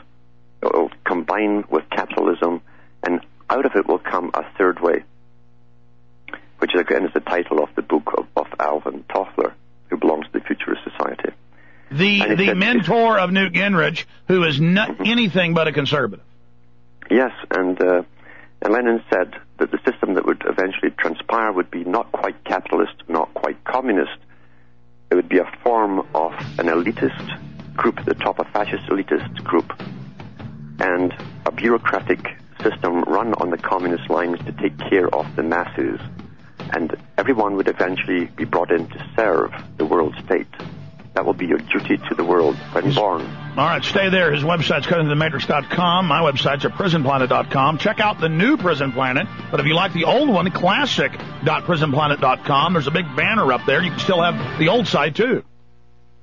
It 0.63 0.73
will 0.75 0.91
combine 1.05 1.65
with 1.71 1.89
capitalism, 1.91 2.61
and 3.03 3.21
out 3.49 3.65
of 3.65 3.73
it 3.77 3.87
will 3.87 4.01
come 4.01 4.33
a 4.35 4.43
third 4.59 4.81
way, 4.81 5.05
which 6.59 6.73
again 6.75 7.07
is 7.07 7.15
the 7.15 7.21
title 7.21 7.63
of 7.63 7.69
the 7.77 7.83
book 7.83 8.13
of, 8.19 8.27
of 8.37 8.47
Alvin 8.59 9.05
Toffler, 9.09 9.53
who 9.89 9.97
belongs 9.97 10.27
to 10.27 10.33
the 10.33 10.41
Futurist 10.41 10.83
Society. 10.83 11.31
The 11.91 12.35
the 12.35 12.47
said- 12.49 12.57
mentor 12.57 13.19
of 13.19 13.31
Newt 13.31 13.55
Gingrich, 13.55 14.05
who 14.27 14.43
is 14.45 14.61
not 14.61 15.07
anything 15.07 15.55
but 15.55 15.69
a 15.69 15.73
conservative. 15.73 16.25
Yes, 17.11 17.31
and 17.51 17.81
uh, 17.81 18.03
and 18.61 18.73
Lenin 18.75 19.03
said 19.11 19.35
that 19.59 19.71
the 19.71 19.79
system 19.85 20.15
that 20.15 20.25
would 20.25 20.43
eventually 20.47 20.91
transpire 20.93 21.53
would 21.53 21.71
be 21.71 21.85
not 21.85 22.11
quite 22.13 22.43
capitalist, 22.45 22.95
not 23.09 23.33
quite 23.35 23.63
communist. 23.65 24.19
It 25.11 25.15
would 25.15 25.29
be 25.29 25.39
a 25.39 25.51
form 25.63 26.01
of 26.15 26.33
an 26.59 26.67
elitist 26.67 27.77
group 27.77 27.99
at 27.99 28.07
the 28.07 28.15
top, 28.15 28.39
a 28.39 28.45
fascist 28.45 28.85
elitist 28.87 29.43
group, 29.45 29.73
and 30.81 31.15
a 31.47 31.51
bureaucratic 31.51 32.37
system 32.63 33.03
run 33.03 33.35
on 33.35 33.51
the 33.51 33.59
communist 33.59 34.11
lines 34.11 34.39
to 34.45 34.53
take 34.53 34.77
care 34.79 35.13
of 35.15 35.35
the 35.37 35.43
masses. 35.43 36.01
And 36.73 36.95
everyone 37.17 37.57
would 37.57 37.69
eventually 37.69 38.27
be 38.27 38.45
brought 38.45 38.71
in 38.71 38.89
to 38.89 39.11
serve 39.17 39.53
the 39.77 39.85
world 39.85 40.15
state. 40.25 40.49
That 41.19 41.27
will 41.27 41.35
be 41.35 41.47
your 41.47 41.59
duty 41.59 41.97
to 41.97 42.15
the 42.15 42.23
world 42.23 42.55
when 42.71 42.95
born. 42.95 43.23
All 43.57 43.67
right, 43.67 43.83
stay 43.83 44.09
there. 44.09 44.33
His 44.33 44.45
website's 44.45 44.87
cuttingthematrix.com. 44.87 46.07
My 46.07 46.21
website's 46.21 46.65
at 46.65 46.75
prisonplanet.com. 46.75 47.79
Check 47.79 47.99
out 47.99 48.21
the 48.21 48.29
new 48.29 48.57
Prison 48.57 48.93
Planet. 48.93 49.27
But 49.51 49.59
if 49.59 49.67
you 49.67 49.75
like 49.75 49.93
the 49.93 50.05
old 50.05 50.29
one, 50.29 50.49
classic.prisonplanet.com. 50.49 52.73
There's 52.73 52.87
a 52.87 52.93
big 52.93 53.17
banner 53.17 53.53
up 53.53 53.63
there. 53.67 53.83
You 53.83 53.91
can 53.91 53.99
still 53.99 54.23
have 54.23 54.61
the 54.61 54.69
old 54.69 54.87
site 54.87 55.17
too. 55.17 55.43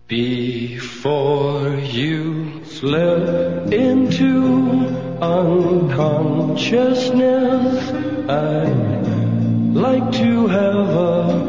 Before 0.08 1.71
you 1.71 2.63
slip 2.63 3.73
into 3.73 4.88
unconsciousness, 5.21 7.89
I'd 8.29 9.75
like 9.75 10.13
to 10.13 10.47
have 10.47 10.75
another. 10.75 11.44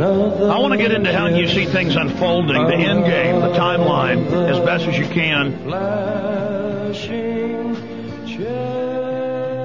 I 0.00 0.58
want 0.58 0.72
to 0.72 0.78
get 0.78 0.92
into 0.92 1.12
how 1.12 1.26
you 1.26 1.48
see 1.48 1.66
things 1.66 1.96
unfolding, 1.96 2.66
the 2.66 2.74
end 2.74 3.04
game, 3.04 3.40
the 3.40 3.48
timeline, 3.48 4.26
as 4.48 4.60
best 4.60 4.86
as 4.86 4.96
you 4.96 5.06
can. 5.06 5.72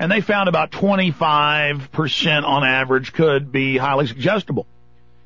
and 0.00 0.10
they 0.10 0.20
found 0.20 0.48
about 0.48 0.70
25% 0.70 2.44
on 2.44 2.64
average 2.64 3.12
could 3.12 3.50
be 3.50 3.76
highly 3.76 4.06
suggestible. 4.06 4.66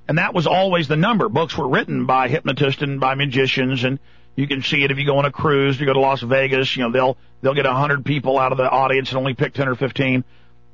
And 0.07 0.19
that 0.19 0.35
was 0.35 0.47
always 0.47 0.89
the 0.89 0.97
number. 0.97 1.29
Books 1.29 1.57
were 1.57 1.69
written 1.69 2.07
by 2.07 2.29
hypnotists 2.29 2.83
and 2.83 3.01
by 3.01 3.15
magicians 3.15 3.85
and 3.85 3.99
you 4.37 4.47
can 4.47 4.63
see 4.63 4.83
it 4.83 4.91
if 4.91 4.99
you 4.99 5.07
go 5.07 5.19
on 5.19 5.25
a 5.25 5.33
cruise, 5.33 5.79
you 5.79 5.87
go 5.87 5.93
to 5.93 6.01
Las 6.01 6.23
Vegas, 6.23 6.77
you 6.77 6.83
know, 6.83 6.91
they'll, 6.91 7.17
they'll 7.43 7.55
get 7.55 7.67
a 7.67 7.73
hundred 7.73 8.05
people 8.05 8.39
out 8.39 8.53
of 8.53 8.59
the 8.59 8.69
audience 8.69 9.11
and 9.11 9.19
only 9.19 9.35
pick 9.35 9.55
10 9.55 9.69
or 9.69 9.75
15. 9.75 10.25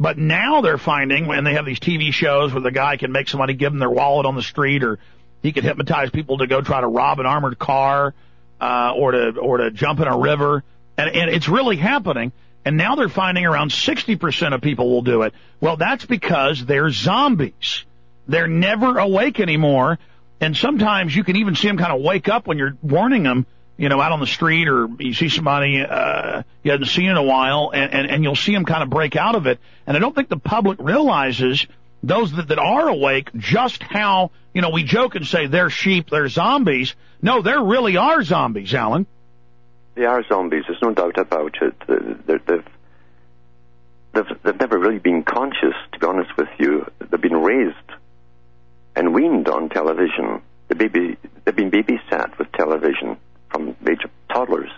But 0.01 0.17
now 0.17 0.61
they're 0.61 0.79
finding 0.79 1.27
when 1.27 1.43
they 1.43 1.55
have 1.55 1.67
these 1.67 1.81
TV 1.81 2.13
shows 2.13 2.53
where 2.53 2.63
the 2.63 2.71
guy 2.71 2.97
can 2.97 3.11
make 3.11 3.29
somebody 3.29 3.55
give 3.55 3.73
them 3.73 3.81
their 3.81 3.91
wallet 3.91 4.27
on 4.27 4.37
the 4.37 4.43
street 4.43 4.85
or 4.85 4.99
he 5.43 5.53
could 5.53 5.65
hypnotize 5.65 6.11
people 6.11 6.39
to 6.39 6.47
go 6.47 6.61
try 6.61 6.81
to 6.81 6.87
rob 6.87 7.21
an 7.21 7.27
armored 7.27 7.59
car, 7.59 8.15
uh, 8.61 8.93
or 8.97 9.13
to, 9.13 9.39
or 9.39 9.59
to 9.59 9.71
jump 9.71 10.01
in 10.01 10.09
a 10.09 10.19
river. 10.19 10.65
And, 10.97 11.15
and 11.15 11.31
it's 11.31 11.49
really 11.49 11.77
happening. 11.77 12.33
And 12.65 12.77
now 12.77 12.97
they're 12.97 13.09
finding 13.09 13.47
around 13.47 13.71
60% 13.71 14.55
of 14.55 14.61
people 14.61 14.91
will 14.91 15.03
do 15.03 15.23
it. 15.23 15.33
Well, 15.61 15.77
that's 15.77 16.05
because 16.05 16.65
they're 16.65 16.91
zombies. 16.91 17.85
They're 18.27 18.49
never 18.49 18.99
awake 18.99 19.41
anymore. 19.41 19.99
And 20.41 20.57
sometimes 20.57 21.15
you 21.15 21.25
can 21.25 21.37
even 21.37 21.55
see 21.55 21.67
them 21.67 21.79
kind 21.79 21.93
of 21.93 22.03
wake 22.03 22.29
up 22.29 22.47
when 22.47 22.59
you're 22.59 22.77
warning 22.83 23.23
them, 23.23 23.47
you 23.77 23.89
know, 23.89 24.01
out 24.01 24.13
on 24.13 24.21
the 24.21 24.27
street 24.27 24.69
or 24.69 24.89
you 24.99 25.15
see 25.15 25.29
somebody, 25.29 25.81
uh, 25.81 26.43
you 26.63 26.73
haven't 26.73 26.87
seen 26.89 27.09
in 27.09 27.17
a 27.17 27.23
while 27.23 27.71
and, 27.73 27.93
and, 27.93 28.11
and 28.11 28.25
you'll 28.25 28.37
see 28.37 28.53
them 28.53 28.65
kind 28.65 28.83
of 28.83 28.91
break 28.91 29.17
out 29.17 29.35
of 29.35 29.47
it. 29.47 29.59
And 29.87 29.97
I 29.97 30.01
don't 30.01 30.15
think 30.15 30.29
the 30.29 30.37
public 30.37 30.79
realizes 30.81 31.67
those 32.03 32.33
that, 32.33 32.49
that 32.49 32.59
are 32.59 32.89
awake 32.89 33.31
just 33.37 33.83
how, 33.83 34.31
you 34.55 34.63
know, 34.63 34.71
we 34.71 34.85
joke 34.85 35.15
and 35.15 35.27
say 35.27 35.47
they're 35.47 35.71
sheep, 35.71 36.11
they're 36.11 36.29
zombies. 36.29 36.95
No, 37.21 37.43
there 37.43 37.61
really 37.63 37.97
are 37.97 38.23
zombies, 38.23 38.73
Alan. 38.75 39.07
They 39.95 40.05
are 40.05 40.23
zombies. 40.29 40.65
There's 40.69 40.81
no 40.81 40.93
doubt 40.93 41.19
about 41.19 41.57
it. 41.61 41.75
They're, 41.87 42.39
they've, 42.39 42.65
they've, 44.13 44.43
they've 44.45 44.61
never 44.61 44.79
really 44.79 45.01
been 45.01 45.25
conscious, 45.25 45.75
to 45.93 45.99
be 45.99 46.07
honest 46.07 46.37
with 46.37 46.49
you. 46.59 46.87
They've 47.01 47.21
been 47.21 47.37
raised 47.37 47.77
and 48.95 49.13
weaned 49.13 49.49
on 49.49 49.69
television. 49.69 50.43
The 50.69 50.77
baby, 50.77 51.17
they've 51.45 51.57
been 51.57 51.71
babysat 51.71 52.39
with 52.39 52.53
television 52.53 53.17
from 53.51 53.75
age 53.89 54.05
of 54.05 54.11
toddlers. 54.33 54.71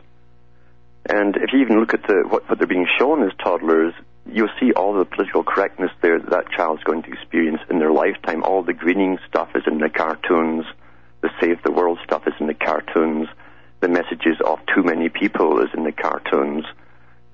And 1.06 1.37
if 1.37 1.52
you 1.52 1.61
even 1.61 1.80
look 1.80 1.92
at 1.92 2.02
the, 2.04 2.24
what, 2.28 2.48
what 2.48 2.59
they're 2.59 2.66
being 2.66 2.87
shown 2.98 3.22
as 3.22 3.33
toddlers, 3.42 3.92
you'll 4.26 4.48
see 4.61 4.72
all 4.72 4.94
the 4.94 5.04
political 5.04 5.42
correctness 5.42 5.90
there 6.02 6.18
that 6.18 6.30
that 6.30 6.50
child's 6.50 6.83
going 6.85 7.02
to 7.02 7.12
experience 7.12 7.61
in 7.68 7.78
their 7.78 7.92
lifetime. 7.92 8.42
All 8.42 8.62
the 8.62 8.72
greening 8.72 9.18
stuff 9.28 9.50
is 9.54 9.62
in 9.66 9.78
the 9.78 9.88
cartoons. 9.88 10.64
The 11.22 11.30
save 11.40 11.62
the 11.62 11.72
world 11.72 11.98
stuff 12.04 12.26
is 12.26 12.35
in 12.40 12.46
the 12.46 12.54
cartoons. 12.54 13.28
The 13.80 13.88
messages 13.88 14.37
of 14.44 14.59
too 14.74 14.83
many 14.83 15.09
people 15.09 15.61
is 15.61 15.70
in 15.74 15.85
the 15.85 15.92
cartoons. 15.92 16.64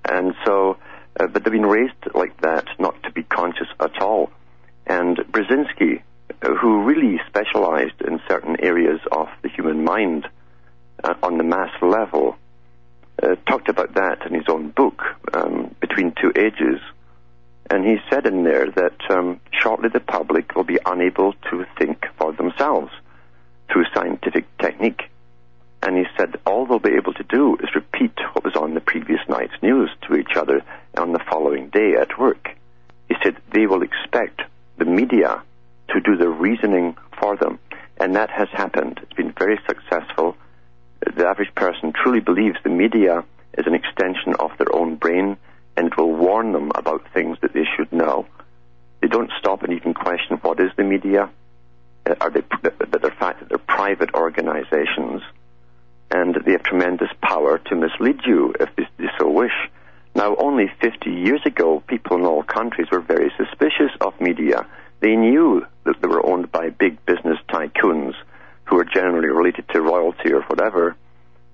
And 0.08 0.34
so, 0.44 0.78
uh, 1.18 1.26
but 1.26 1.44
they've 1.44 1.52
been 1.52 1.66
raised 1.66 1.94
like 2.14 2.40
that, 2.42 2.66
not 2.78 3.02
to 3.04 3.12
be 3.12 3.22
conscious 3.24 3.68
at 3.80 4.00
all. 4.00 4.30
And 4.86 5.16
Brzezinski, 5.16 6.02
who 6.42 6.82
really 6.84 7.20
specialized 7.26 8.00
in 8.06 8.20
certain 8.28 8.56
areas 8.60 9.00
of 9.10 9.28
the 9.42 9.48
human 9.48 9.84
mind 9.84 10.28
uh, 11.02 11.14
on 11.22 11.38
the 11.38 11.44
mass 11.44 11.70
level, 11.82 12.36
uh, 13.22 13.34
talked 13.48 13.68
about 13.68 13.94
that 13.94 14.26
in 14.26 14.34
his 14.34 14.44
own 14.48 14.70
book, 14.70 15.02
Between 15.96 16.12
Two 16.20 16.38
Ages. 16.38 16.78
And 17.70 17.82
he 17.82 17.96
said 18.10 18.26
in 18.26 18.44
there 18.44 18.70
that 18.70 19.00
um, 19.08 19.40
shortly 19.50 19.88
the 19.88 19.98
public 19.98 20.54
will 20.54 20.62
be 20.62 20.78
unable 20.84 21.32
to 21.50 21.64
think 21.78 22.04
for 22.18 22.34
themselves 22.34 22.92
through 23.72 23.86
scientific 23.94 24.44
technique. 24.58 25.04
And 25.82 25.96
he 25.96 26.04
said 26.18 26.36
all 26.44 26.66
they'll 26.66 26.80
be 26.80 26.96
able 26.96 27.14
to 27.14 27.22
do 27.22 27.56
is 27.62 27.74
repeat 27.74 28.12
what 28.34 28.44
was 28.44 28.56
on 28.56 28.74
the 28.74 28.80
previous 28.82 29.20
night's 29.26 29.54
news 29.62 29.88
to 30.02 30.16
each 30.16 30.36
other 30.36 30.62
on 30.98 31.12
the 31.12 31.24
following 31.30 31.70
day 31.70 31.94
at 31.98 32.18
work. 32.18 32.50
He 33.08 33.14
said 33.22 33.38
they 33.54 33.66
will 33.66 33.82
expect 33.82 34.42
the 34.76 34.84
media 34.84 35.42
to 35.94 36.00
do 36.00 36.18
the 36.18 36.28
reasoning 36.28 36.94
for 37.18 37.38
them. 37.38 37.58
And 37.96 38.16
that 38.16 38.28
has 38.28 38.48
happened. 38.52 39.00
It's 39.02 39.14
been 39.14 39.32
very 39.32 39.58
successful. 39.66 40.36
The 41.00 41.26
average 41.26 41.54
person 41.54 41.94
truly 41.94 42.20
believes 42.20 42.58
the 42.62 42.68
media 42.68 43.24
is 43.56 43.66
an 43.66 43.74
extension 43.74 44.34
of 44.38 44.50
their 44.58 44.76
own 44.76 44.96
brain 44.96 45.38
and 45.76 45.88
it 45.88 45.96
will 45.96 46.12
warn 46.14 46.52
them 46.52 46.72
about 46.74 47.06
things 47.12 47.38
that 47.42 47.52
they 47.52 47.64
should 47.76 47.92
know. 47.92 48.26
They 49.00 49.08
don't 49.08 49.30
stop 49.38 49.62
and 49.62 49.72
even 49.72 49.94
question 49.94 50.38
what 50.38 50.60
is 50.60 50.70
the 50.76 50.84
media. 50.84 51.30
Uh, 52.04 52.14
are 52.20 52.30
they, 52.30 52.40
the 52.62 53.12
fact 53.18 53.40
that 53.40 53.48
they're 53.48 53.58
private 53.58 54.14
organizations 54.14 55.22
and 56.10 56.34
they 56.44 56.52
have 56.52 56.62
tremendous 56.62 57.10
power 57.20 57.58
to 57.58 57.74
mislead 57.74 58.20
you 58.24 58.54
if 58.60 58.74
they, 58.76 58.86
they 58.98 59.10
so 59.18 59.28
wish. 59.28 59.52
Now, 60.14 60.34
only 60.36 60.70
50 60.80 61.10
years 61.10 61.42
ago, 61.44 61.82
people 61.86 62.16
in 62.16 62.24
all 62.24 62.42
countries 62.42 62.88
were 62.90 63.00
very 63.00 63.30
suspicious 63.36 63.90
of 64.00 64.18
media 64.20 64.66
they 65.00 65.14
knew 65.14 65.66
that 65.84 66.00
they 66.00 66.08
were 66.08 66.24
owned 66.24 66.50
by 66.50 66.70
big 66.70 67.04
business 67.04 67.38
tycoons 67.48 68.14
who 68.64 68.76
were 68.76 68.84
generally 68.84 69.28
related 69.28 69.68
to 69.68 69.80
royalty 69.80 70.32
or 70.32 70.42
whatever, 70.42 70.96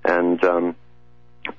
and 0.05 0.43
um, 0.45 0.77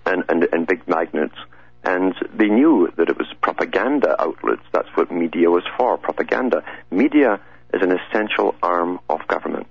and, 0.06 0.24
and 0.30 0.48
and 0.52 0.68
big 0.68 0.88
magnates. 0.88 1.36
And 1.84 2.16
they 2.34 2.48
knew 2.48 2.92
that 2.96 3.10
it 3.10 3.18
was 3.18 3.28
propaganda 3.42 4.16
outlets. 4.22 4.64
That's 4.72 4.88
what 4.96 5.12
media 5.12 5.50
was 5.50 5.64
for, 5.78 5.98
propaganda. 5.98 6.64
Media 6.90 7.42
is 7.74 7.82
an 7.82 7.92
essential 7.92 8.56
arm 8.64 9.00
of 9.10 9.28
government. 9.28 9.68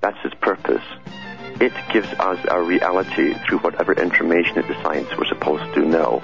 That's 0.00 0.18
its 0.24 0.34
purpose. 0.40 0.82
It 1.60 1.72
gives 1.92 2.08
us 2.08 2.44
our 2.46 2.62
reality 2.62 3.34
through 3.46 3.58
whatever 3.58 3.92
information 3.92 4.58
it 4.58 4.66
decides 4.66 5.08
we're 5.16 5.26
supposed 5.26 5.74
to 5.74 5.80
know 5.80 6.22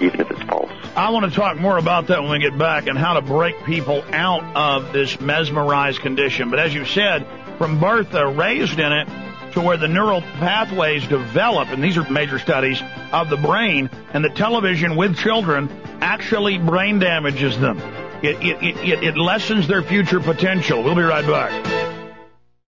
even 0.00 0.20
if 0.20 0.30
it's 0.30 0.42
false. 0.42 0.70
I 0.96 1.10
want 1.10 1.30
to 1.30 1.38
talk 1.38 1.58
more 1.58 1.76
about 1.76 2.06
that 2.08 2.22
when 2.22 2.30
we 2.30 2.38
get 2.38 2.56
back 2.56 2.86
and 2.86 2.98
how 2.98 3.14
to 3.14 3.22
break 3.22 3.64
people 3.64 4.02
out 4.12 4.56
of 4.56 4.92
this 4.92 5.20
mesmerized 5.20 6.00
condition. 6.00 6.50
But 6.50 6.58
as 6.58 6.74
you 6.74 6.84
said, 6.84 7.26
from 7.58 7.80
birth 7.80 8.10
they're 8.10 8.30
raised 8.30 8.78
in 8.78 8.92
it 8.92 9.08
to 9.52 9.60
where 9.60 9.76
the 9.76 9.88
neural 9.88 10.22
pathways 10.22 11.06
develop, 11.06 11.68
and 11.68 11.82
these 11.82 11.96
are 11.96 12.08
major 12.10 12.38
studies 12.38 12.82
of 13.12 13.30
the 13.30 13.36
brain, 13.36 13.90
and 14.12 14.24
the 14.24 14.30
television 14.30 14.96
with 14.96 15.16
children 15.16 15.68
actually 16.00 16.58
brain 16.58 16.98
damages 16.98 17.58
them. 17.58 17.78
It, 18.22 18.36
it, 18.42 18.76
it, 18.76 19.04
it 19.04 19.16
lessens 19.16 19.66
their 19.66 19.82
future 19.82 20.20
potential. 20.20 20.82
We'll 20.82 20.94
be 20.94 21.02
right 21.02 21.26
back. 21.26 21.89